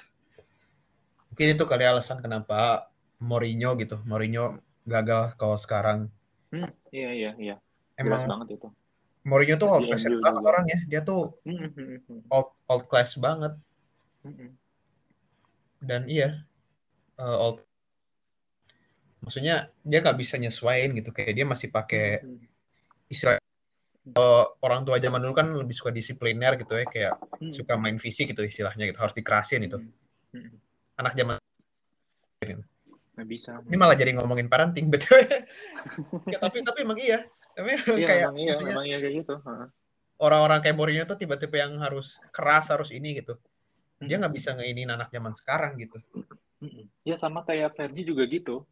[1.32, 2.88] Mungkin itu kali alasan kenapa
[3.20, 6.08] Mourinho gitu Mourinho gagal kalau sekarang.
[6.50, 7.56] Hmm, iya iya iya.
[8.00, 8.68] Jelas emang banget itu.
[9.24, 10.48] Mourinho tuh old fashion banget juga.
[10.48, 13.52] orangnya dia tuh Hmm, hmm, hmm, old old class banget.
[15.80, 16.44] Dan iya
[17.20, 17.64] eh, old
[19.20, 22.48] maksudnya dia nggak bisa nyesuaiin gitu kayak dia masih pakai Mm-mm.
[23.12, 23.36] istilah
[24.16, 27.52] kalau orang tua zaman dulu kan lebih suka disipliner gitu ya kayak Mm-mm.
[27.52, 29.78] suka main fisik gitu istilahnya gitu harus dikerasin itu
[30.32, 30.56] Mm-mm.
[30.98, 31.36] anak zaman
[32.40, 33.60] Nggak bisa.
[33.68, 37.20] ini malah jadi ngomongin parenting betul ya, tapi tapi emang iya
[37.52, 39.34] tapi Iya, kayak emang iya, maksudnya emang iya kayak gitu.
[40.20, 43.36] Orang-orang kayak Mourinho tuh tiba-tiba yang harus keras harus ini gitu
[44.00, 46.00] dia nggak bisa ngeinin anak zaman sekarang gitu.
[47.04, 48.64] Ya sama kayak Fergie juga gitu.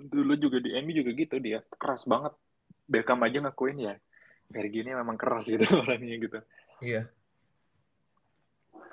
[0.00, 1.60] Dulu juga di MU juga gitu dia.
[1.76, 2.32] Keras banget.
[2.88, 3.94] Beckham aja ngakuin ya.
[4.50, 6.38] Fergie ini memang keras gitu orangnya gitu.
[6.80, 7.06] iya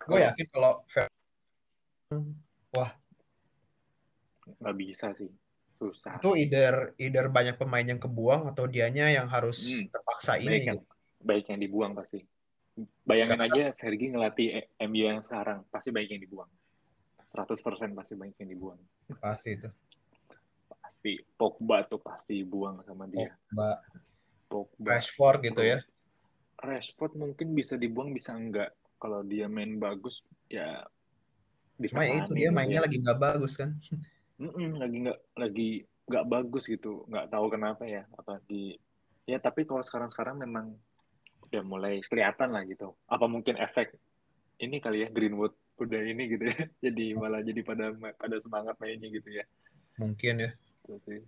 [0.08, 1.12] gue yakin kalau Fer-
[4.60, 5.28] Nggak bisa sih.
[5.78, 6.18] Susah.
[6.18, 9.94] itu either either banyak pemain yang kebuang atau dianya yang harus Hmm.
[9.94, 10.86] terpaksa Baik ini yang, gitu.
[11.22, 12.26] baik yang dibuang pasti.
[13.06, 14.48] Bayangin aja Fergie ngelatih
[14.84, 15.62] MU yang sekarang.
[15.70, 16.50] Pasti baik yang dibuang.
[17.30, 18.80] 100% pasti baik yang dibuang.
[19.22, 19.70] pasti itu
[20.88, 21.20] Pasti.
[21.36, 23.36] Pogba tuh pasti buang sama dia.
[23.52, 23.78] Mbak
[24.48, 24.96] Pogba.
[24.96, 25.84] Rashford gitu ya.
[26.64, 28.72] Rashford mungkin bisa dibuang bisa enggak.
[28.98, 30.88] Kalau dia main bagus ya
[31.78, 32.86] cuma ya itu dia mainnya ya.
[32.90, 33.70] lagi nggak bagus kan.
[34.42, 35.70] Mm-mm, lagi nggak lagi
[36.08, 37.04] nggak bagus gitu.
[37.12, 38.80] Nggak tahu kenapa ya apalagi.
[39.28, 40.74] Ya tapi kalau sekarang sekarang memang
[41.46, 42.96] udah mulai kelihatan lah gitu.
[43.12, 43.94] Apa mungkin efek
[44.64, 46.58] ini kali ya Greenwood udah ini gitu ya.
[46.88, 49.46] Jadi malah jadi pada pada semangat mainnya gitu ya.
[50.02, 50.52] Mungkin ya
[50.88, 51.22] terus sih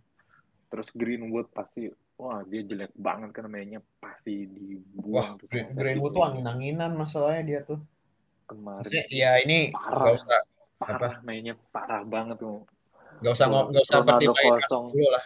[0.72, 6.12] terus Greenwood pasti wah dia jelek banget kan mainnya pasti wah dibuang tuh Green- Greenwood
[6.16, 7.80] tuh angin-anginan masalahnya dia tuh
[8.48, 10.16] kemarin Maksudnya ya ini Parah.
[10.16, 10.40] usah
[10.80, 12.64] parah mainnya parah banget tuh
[13.20, 14.86] Nggak usah nggak usah Ronaldo pertimbangin kosong.
[14.96, 15.26] lah.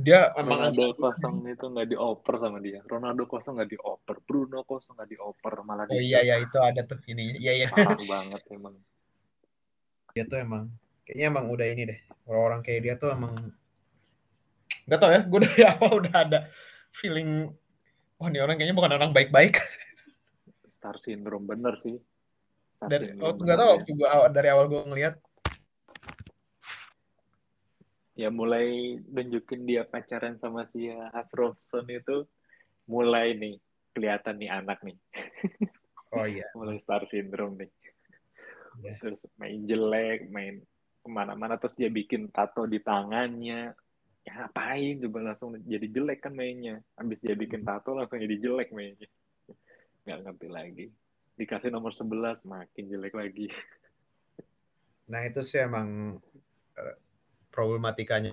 [0.00, 2.80] Dia emang Ronaldo kosong itu nggak dioper sama dia.
[2.88, 4.16] Ronaldo kosong nggak dioper.
[4.24, 7.36] Bruno kosong nggak dioper malah Oh iya ya itu ada tuh ini.
[7.36, 7.68] Iya iya.
[7.68, 8.72] Parah banget emang.
[10.16, 10.72] Dia tuh emang
[11.10, 11.98] kayaknya emang udah ini deh.
[12.30, 13.50] Orang-orang kayak dia tuh emang
[14.86, 15.20] nggak tau ya.
[15.26, 16.38] Gue dari awal udah ada
[16.94, 17.50] feeling
[18.22, 19.58] wah ini orang kayaknya bukan orang baik-baik.
[20.78, 21.98] Star syndrome bener sih.
[22.78, 23.74] Star syndrome waktu nggak tahu ya.
[23.74, 25.14] waktu gua dari awal gue ngeliat
[28.14, 32.28] ya mulai nunjukin dia pacaran sama si Hasrofson itu
[32.84, 33.56] mulai nih
[33.96, 35.00] kelihatan nih anak nih
[36.12, 37.72] oh iya mulai star syndrome nih
[38.80, 38.96] Iya.
[39.02, 40.62] terus main jelek main
[41.00, 43.72] ke mana-mana terus dia bikin tato di tangannya.
[44.20, 46.84] Ya ngapain coba langsung jadi jelek kan mainnya.
[47.00, 49.08] Habis dia bikin tato langsung jadi jelek mainnya.
[50.04, 50.86] Nggak ngerti lagi.
[51.40, 53.48] Dikasih nomor 11 makin jelek lagi.
[55.10, 56.22] Nah itu sih emang
[56.78, 56.96] eh,
[57.50, 58.30] problematikanya.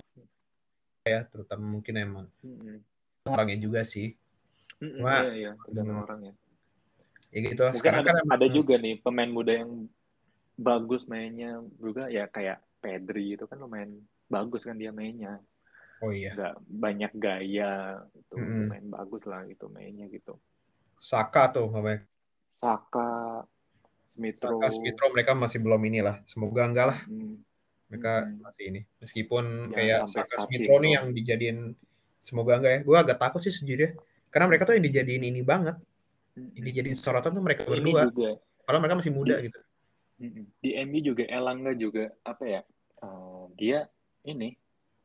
[1.02, 2.78] Ya, terutama mungkin emang Mm-mm.
[3.26, 4.14] orangnya juga sih.
[4.78, 5.52] Mm-mm, Cuma- iya iya.
[5.66, 6.06] Tergantung Hmm.
[6.06, 6.34] orang ya
[7.34, 7.62] Ya gitu.
[7.66, 9.90] Mungkin Sekarang ada, kan emang ada juga nih pemain muda yang
[10.58, 13.94] bagus mainnya juga ya kayak Pedri itu kan lumayan
[14.30, 15.38] bagus kan dia mainnya
[15.98, 18.70] Oh iya, nggak banyak gaya itu Mm-mm.
[18.70, 20.38] main bagus lah gitu mainnya gitu
[20.98, 22.02] Saka tuh namanya.
[22.58, 23.08] Saka
[24.14, 26.22] Smithrow Saka Smithrow mereka masih belum inilah.
[26.26, 27.38] Semoga enggak lah Hmm,
[27.90, 28.80] mereka masih ini.
[28.98, 31.58] Meskipun Jangan kayak Saka Smithrow nih yang dijadiin
[32.22, 32.80] semoga enggak ya.
[32.82, 33.94] Gue agak takut sih sejujurnya.
[34.28, 35.78] Karena mereka tuh yang dijadiin ini banget.
[36.36, 38.02] Yang dijadiin sorotan tuh mereka ini berdua.
[38.10, 38.30] juga
[38.66, 39.58] Padahal mereka masih muda gitu.
[40.58, 42.60] Di MU juga Elangga juga apa ya
[43.02, 43.78] eh, dia
[44.26, 44.52] ini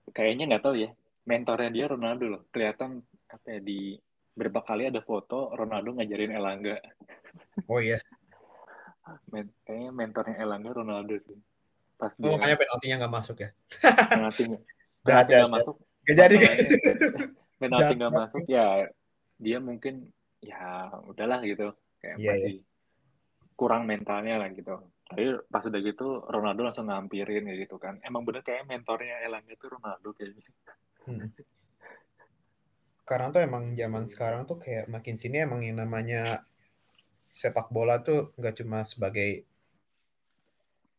[0.09, 0.89] kayaknya nggak tahu ya
[1.23, 2.99] mentornya dia Ronaldo loh kelihatan
[3.29, 3.95] apa ya di
[4.33, 6.77] berapa kali ada foto Ronaldo ngajarin Elangga
[7.69, 8.01] Oh iya.
[9.29, 11.37] Men kayaknya mentornya Elangga Ronaldo sih.
[11.99, 13.49] Pas Oh, dia makanya penaltinya nggak masuk ya.
[14.09, 14.43] penalti
[15.07, 15.75] Jahat, penalti nggak masuk,
[16.07, 16.35] Gak jadi.
[17.61, 18.67] penalti nggak masuk ya
[19.39, 20.07] dia mungkin
[20.43, 22.55] ya udahlah gitu kayak Iya, masih
[23.55, 24.75] kurang mentalnya lah gitu.
[25.13, 28.01] Tapi pas udah gitu Ronaldo langsung ngampirin kayak gitu kan.
[28.01, 30.49] Emang bener kayak mentornya Elangga itu Ronaldo kayaknya.
[31.05, 31.29] Hmm.
[33.05, 36.41] Sekarang tuh emang zaman sekarang tuh kayak makin sini emang yang namanya
[37.29, 39.45] sepak bola tuh nggak cuma sebagai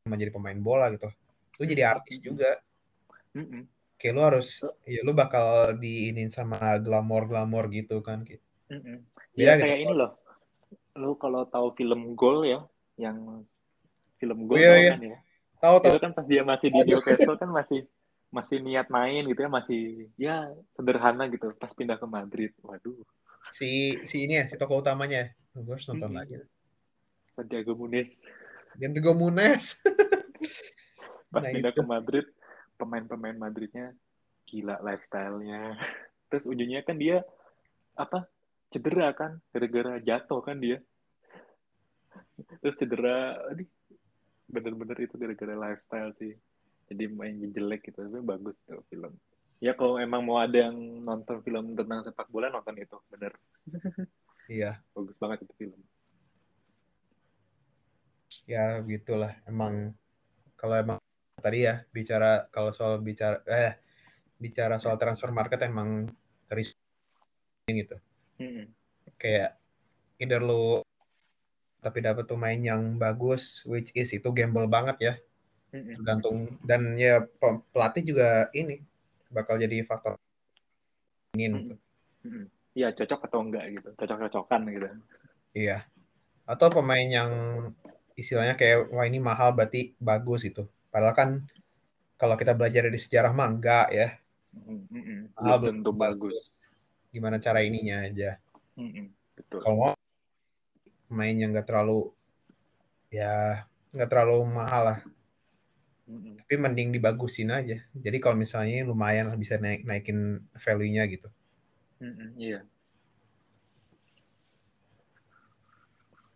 [0.06, 1.10] menjadi pemain bola gitu.
[1.58, 2.62] Lu jadi artis juga.
[3.34, 3.66] Mm-mm.
[3.98, 8.22] Kayak lu harus ya lu bakal diinin sama glamor-glamor gitu kan.
[8.70, 9.02] Mm-mm.
[9.34, 10.12] Beda Ya gitu kayak ini kalau- loh.
[10.94, 12.62] Lu kalau tahu film Gol ya,
[12.94, 13.42] yang
[14.18, 14.92] film Gol Iya, tau iya.
[14.94, 15.18] kan ya?
[15.58, 16.80] Tahu tahu itu kan pas dia masih di.
[16.84, 17.80] Newcastle kan masih
[18.28, 19.82] masih niat main gitu ya masih
[20.18, 20.36] ya
[20.74, 22.98] sederhana gitu pas pindah ke Madrid waduh
[23.54, 25.30] si si ini ya si tokoh utamanya.
[25.54, 26.18] Gue harus nonton Mm-mm.
[26.18, 26.34] lagi.
[27.34, 28.26] Santiago Muniz
[28.74, 29.78] Diego Munes.
[31.30, 31.78] pas Nah, pindah itu.
[31.78, 32.26] ke Madrid
[32.74, 33.94] pemain-pemain Madridnya
[34.46, 35.78] gila lifestyle-nya
[36.30, 37.22] terus ujungnya kan dia
[37.94, 38.26] apa
[38.70, 40.82] cedera kan gara-gara jatuh kan dia
[42.58, 43.66] terus cedera aduh
[44.54, 46.38] bener-bener itu gara-gara lifestyle sih
[46.86, 49.18] jadi main jelek gitu tapi bagus tuh film
[49.58, 53.34] ya kalau emang mau ada yang nonton film tentang sepak bola nonton itu bener
[54.44, 55.80] Iya, bagus banget itu film
[58.44, 59.32] ya gitulah.
[59.46, 59.94] Emang
[60.58, 60.98] kalau emang
[61.38, 63.78] tadi ya bicara kalau soal bicara eh
[64.40, 66.08] bicara soal transfer market emang
[66.50, 66.80] risiko
[67.68, 67.96] gitu.
[68.42, 68.66] Mm-mm.
[69.14, 69.54] kayak
[70.18, 70.82] either lu
[71.84, 75.14] tapi dapat pemain yang bagus which is itu gamble banget ya.
[75.74, 78.80] Tergantung dan ya pe- pelatih juga ini
[79.28, 80.16] bakal jadi faktor
[81.36, 81.76] ingin
[82.24, 82.46] Mm-mm.
[82.72, 84.88] Iya cocok atau enggak gitu cocok-cocokan gitu.
[85.52, 85.84] Iya.
[86.48, 87.30] Atau pemain yang
[88.16, 91.30] istilahnya kayak wah ini mahal berarti bagus itu padahal kan
[92.14, 94.08] kalau kita belajar dari sejarah mah enggak ya.
[95.34, 96.78] Mahal belum tentu bagus.
[97.14, 98.38] gimana cara ininya aja.
[99.38, 99.62] Betul.
[99.62, 99.94] Kalau mau
[101.14, 102.10] pemain yang enggak terlalu
[103.14, 103.62] ya
[103.94, 104.98] nggak terlalu mahal lah
[106.10, 106.34] Mm-mm.
[106.44, 107.80] tapi mending dibagusin aja.
[107.96, 111.30] Jadi kalau misalnya lumayan lah bisa naik naikin value-nya gitu.
[112.02, 112.36] Mm-mm.
[112.36, 112.60] iya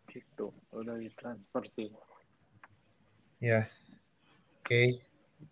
[0.08, 1.88] gitu udah di transfer sih
[3.38, 3.70] Ya,
[4.58, 4.98] oke,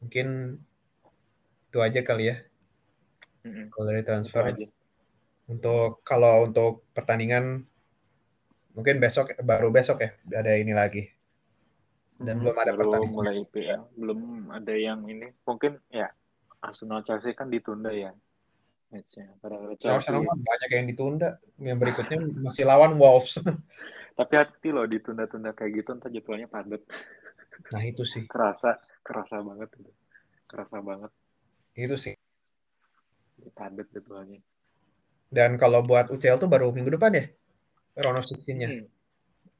[0.03, 0.59] mungkin
[1.71, 2.37] itu aja kali ya
[3.47, 3.71] Mm-mm.
[3.71, 4.43] kalau dari transfer.
[4.43, 4.67] aja
[5.47, 7.63] Untuk kalau untuk pertandingan
[8.77, 11.09] mungkin besok baru besok ya ada ini lagi.
[12.17, 12.49] Dan Mm-mm.
[12.49, 13.13] belum ada pertandingan.
[13.17, 14.21] mulai IPL belum
[14.53, 16.09] ada yang ini mungkin ya
[16.61, 18.13] Arsenal Chelsea kan ditunda ya
[18.89, 19.33] matchnya
[19.77, 21.41] Chelsea Arsenal mah banyak yang ditunda.
[21.59, 23.41] Yang berikutnya masih lawan Wolves.
[24.19, 26.81] tapi hati loh ditunda-tunda kayak gitu ntar jadwalnya padat
[27.69, 28.25] nah itu sih.
[28.25, 29.93] kerasa kerasa banget itu
[30.49, 31.13] kerasa banget
[31.77, 32.17] Itu sih.
[33.53, 34.41] padat jadwalnya.
[35.29, 37.25] Dan kalau buat UCL tuh baru minggu depan ya?
[37.97, 38.69] Round of 16-nya.
[38.69, 38.87] Hmm.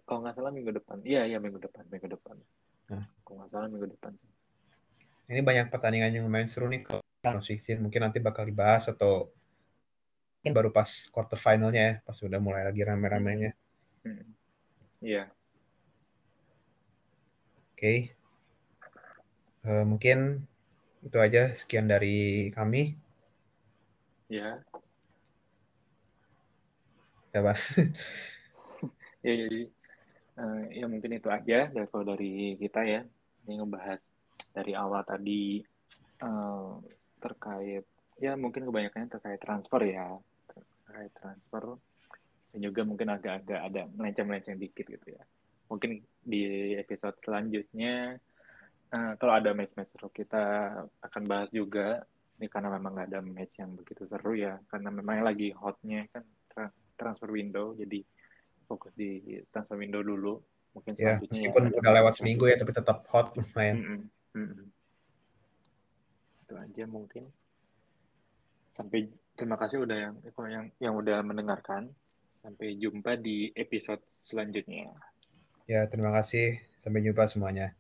[0.07, 1.01] Kalau nggak salah minggu depan.
[1.03, 2.37] Iya, iya minggu depan, minggu depan.
[2.93, 3.05] Nah.
[3.25, 4.13] Kalau nggak salah minggu depan.
[5.27, 7.83] Ini banyak pertandingan yang lumayan seru nih kalau round of 16.
[7.83, 9.33] Mungkin nanti bakal dibahas atau
[10.39, 13.51] mungkin baru pas quarter finalnya ya, pas udah mulai lagi rame-ramenya.
[14.07, 14.31] Hmm.
[15.03, 15.33] Iya.
[17.75, 18.15] Oke.
[19.67, 20.47] Eh, mungkin
[21.03, 22.95] itu aja sekian dari kami.
[24.31, 24.63] Ya.
[27.37, 27.59] Ya, Pak.
[29.21, 29.69] Ya, jadi
[30.39, 33.03] eh, ya mungkin itu aja kalau dari kita ya.
[33.45, 34.01] Ini ngebahas
[34.57, 35.61] dari awal tadi
[36.23, 36.73] eh,
[37.21, 37.85] terkait
[38.17, 40.17] ya mungkin kebanyakannya terkait transfer ya.
[40.49, 41.77] Terkait transfer
[42.55, 45.21] dan juga mungkin agak-agak ada melenceng-melenceng dikit gitu ya.
[45.69, 48.17] Mungkin di episode selanjutnya
[48.95, 50.45] eh, kalau ada match-match seru kita
[51.05, 52.01] akan bahas juga
[52.41, 56.25] ini karena memang nggak ada match yang begitu seru ya karena memang lagi hotnya kan
[56.97, 58.03] transfer window jadi
[58.67, 59.23] fokus di
[59.55, 60.41] transfer window dulu
[60.75, 63.77] mungkin Ya, selanjutnya meskipun ada udah lewat seminggu ya, tapi tetap hot lumayan.
[63.81, 64.01] Mm-mm,
[64.37, 64.67] mm-mm.
[66.47, 67.25] itu aja mungkin
[68.71, 70.15] sampai terima kasih udah yang
[70.53, 71.89] yang yang udah mendengarkan
[72.37, 74.93] sampai jumpa di episode selanjutnya
[75.67, 76.63] Ya, terima kasih.
[76.79, 77.75] Sampai jumpa semuanya.